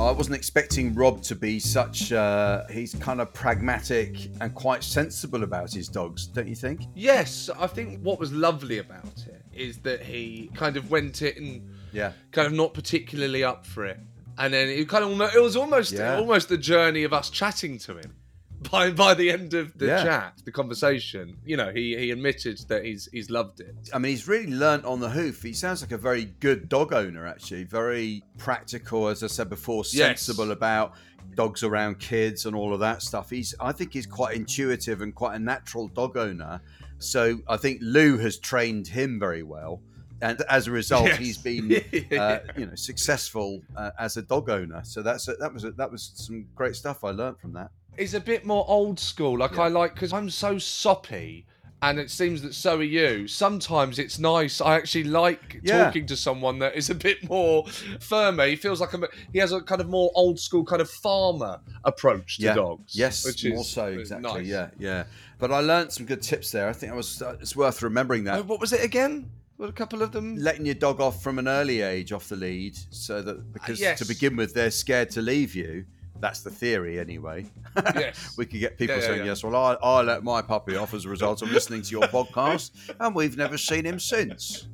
[0.00, 2.12] I wasn't expecting Rob to be such.
[2.12, 6.82] Uh, he's kind of pragmatic and quite sensible about his dogs, don't you think?
[6.94, 11.36] Yes, I think what was lovely about it is that he kind of went it
[11.36, 12.12] and Yeah.
[12.32, 14.00] kind of not particularly up for it,
[14.38, 16.16] and then it kind of almo- it was almost Yeah.
[16.16, 18.14] almost the journey of us chatting to him.
[18.70, 20.02] By by the end of the Yeah.
[20.02, 23.74] chat, the conversation, you know, he he admitted that he's he's loved it.
[23.92, 25.42] I mean, he's really learnt on the hoof.
[25.42, 27.64] He sounds like a very good dog owner, actually.
[27.64, 30.22] Very practical, as I said before, Yes.
[30.22, 30.94] sensible about
[31.34, 33.28] dogs around kids and all of that stuff.
[33.30, 36.60] He's, I think, he's quite intuitive and quite a natural dog owner.
[36.98, 39.82] So I think Lou has trained him very well,
[40.22, 41.18] and as a result, Yes.
[41.18, 41.72] he's been,
[42.18, 44.80] uh, you know, successful uh, as a dog owner.
[44.84, 47.70] So that's a, that was a, that was some great stuff I learnt from that.
[47.98, 49.38] He's a bit more old school.
[49.38, 51.46] Like I like because I'm so soppy,
[51.82, 53.28] and it seems that so are you.
[53.28, 54.60] Sometimes it's nice.
[54.60, 55.84] I actually like Yeah.
[55.84, 57.66] talking to someone that is a bit more
[58.00, 58.46] firmer.
[58.46, 61.60] He feels like a, he has a kind of more old school kind of farmer
[61.84, 62.54] approach to yeah.
[62.54, 62.96] dogs.
[62.96, 64.32] Yes, which more is so exactly.
[64.32, 64.46] nice.
[64.46, 65.04] Yeah, yeah.
[65.38, 66.68] But I learned some good tips there.
[66.68, 67.20] I think I was.
[67.20, 68.38] Uh, it's worth remembering that.
[68.38, 69.30] Oh, what was it again?
[69.56, 70.36] What a couple of them.
[70.36, 73.98] letting your dog off from an early age off the lead so that because yes.
[74.00, 75.86] to begin with they're scared to leave you
[76.20, 77.44] that's the theory anyway
[77.94, 78.34] Yes.
[78.38, 79.24] we could get people Yeah, yeah, saying yeah.
[79.26, 82.02] yes well I, I let my puppy off as a result of listening to your
[82.08, 84.68] podcast and we've never seen him since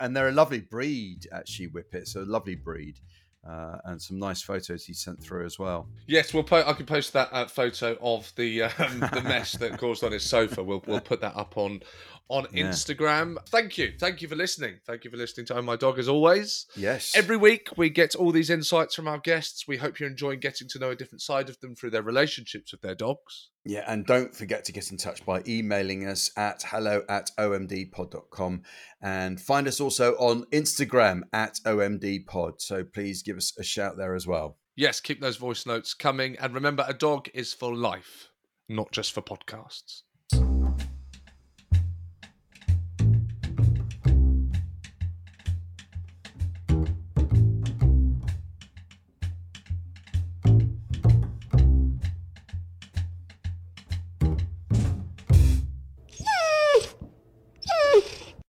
[0.00, 2.98] and they're a lovely breed actually whippets a lovely breed
[3.46, 6.44] uh, and some nice photos he sent through as well Yes, we'll.
[6.44, 10.12] Po- I can post that uh, photo of the um, the mess that caused on
[10.12, 10.62] his sofa.
[10.62, 11.80] We'll we'll put that up on
[12.30, 12.68] on Yeah.
[12.70, 13.36] Instagram.
[13.48, 14.80] Thank you, thank you for listening.
[14.86, 16.66] Thank you for listening to Oh My Dog as always.
[16.76, 19.68] yes Every week we get all these insights from our guests.
[19.68, 22.72] We hope you're enjoying getting to know a different side of them through their relationships
[22.72, 23.50] with their dogs.
[23.66, 28.62] Yeah, and don't forget to get in touch by emailing us at hello at omdpod.com
[29.02, 32.60] and find us also on Instagram at omdpod.
[32.60, 34.58] So please give us a shout there as well.
[34.76, 38.28] Yes, keep those voice notes coming, and remember, a dog is for life,
[38.68, 40.02] not just for podcasts.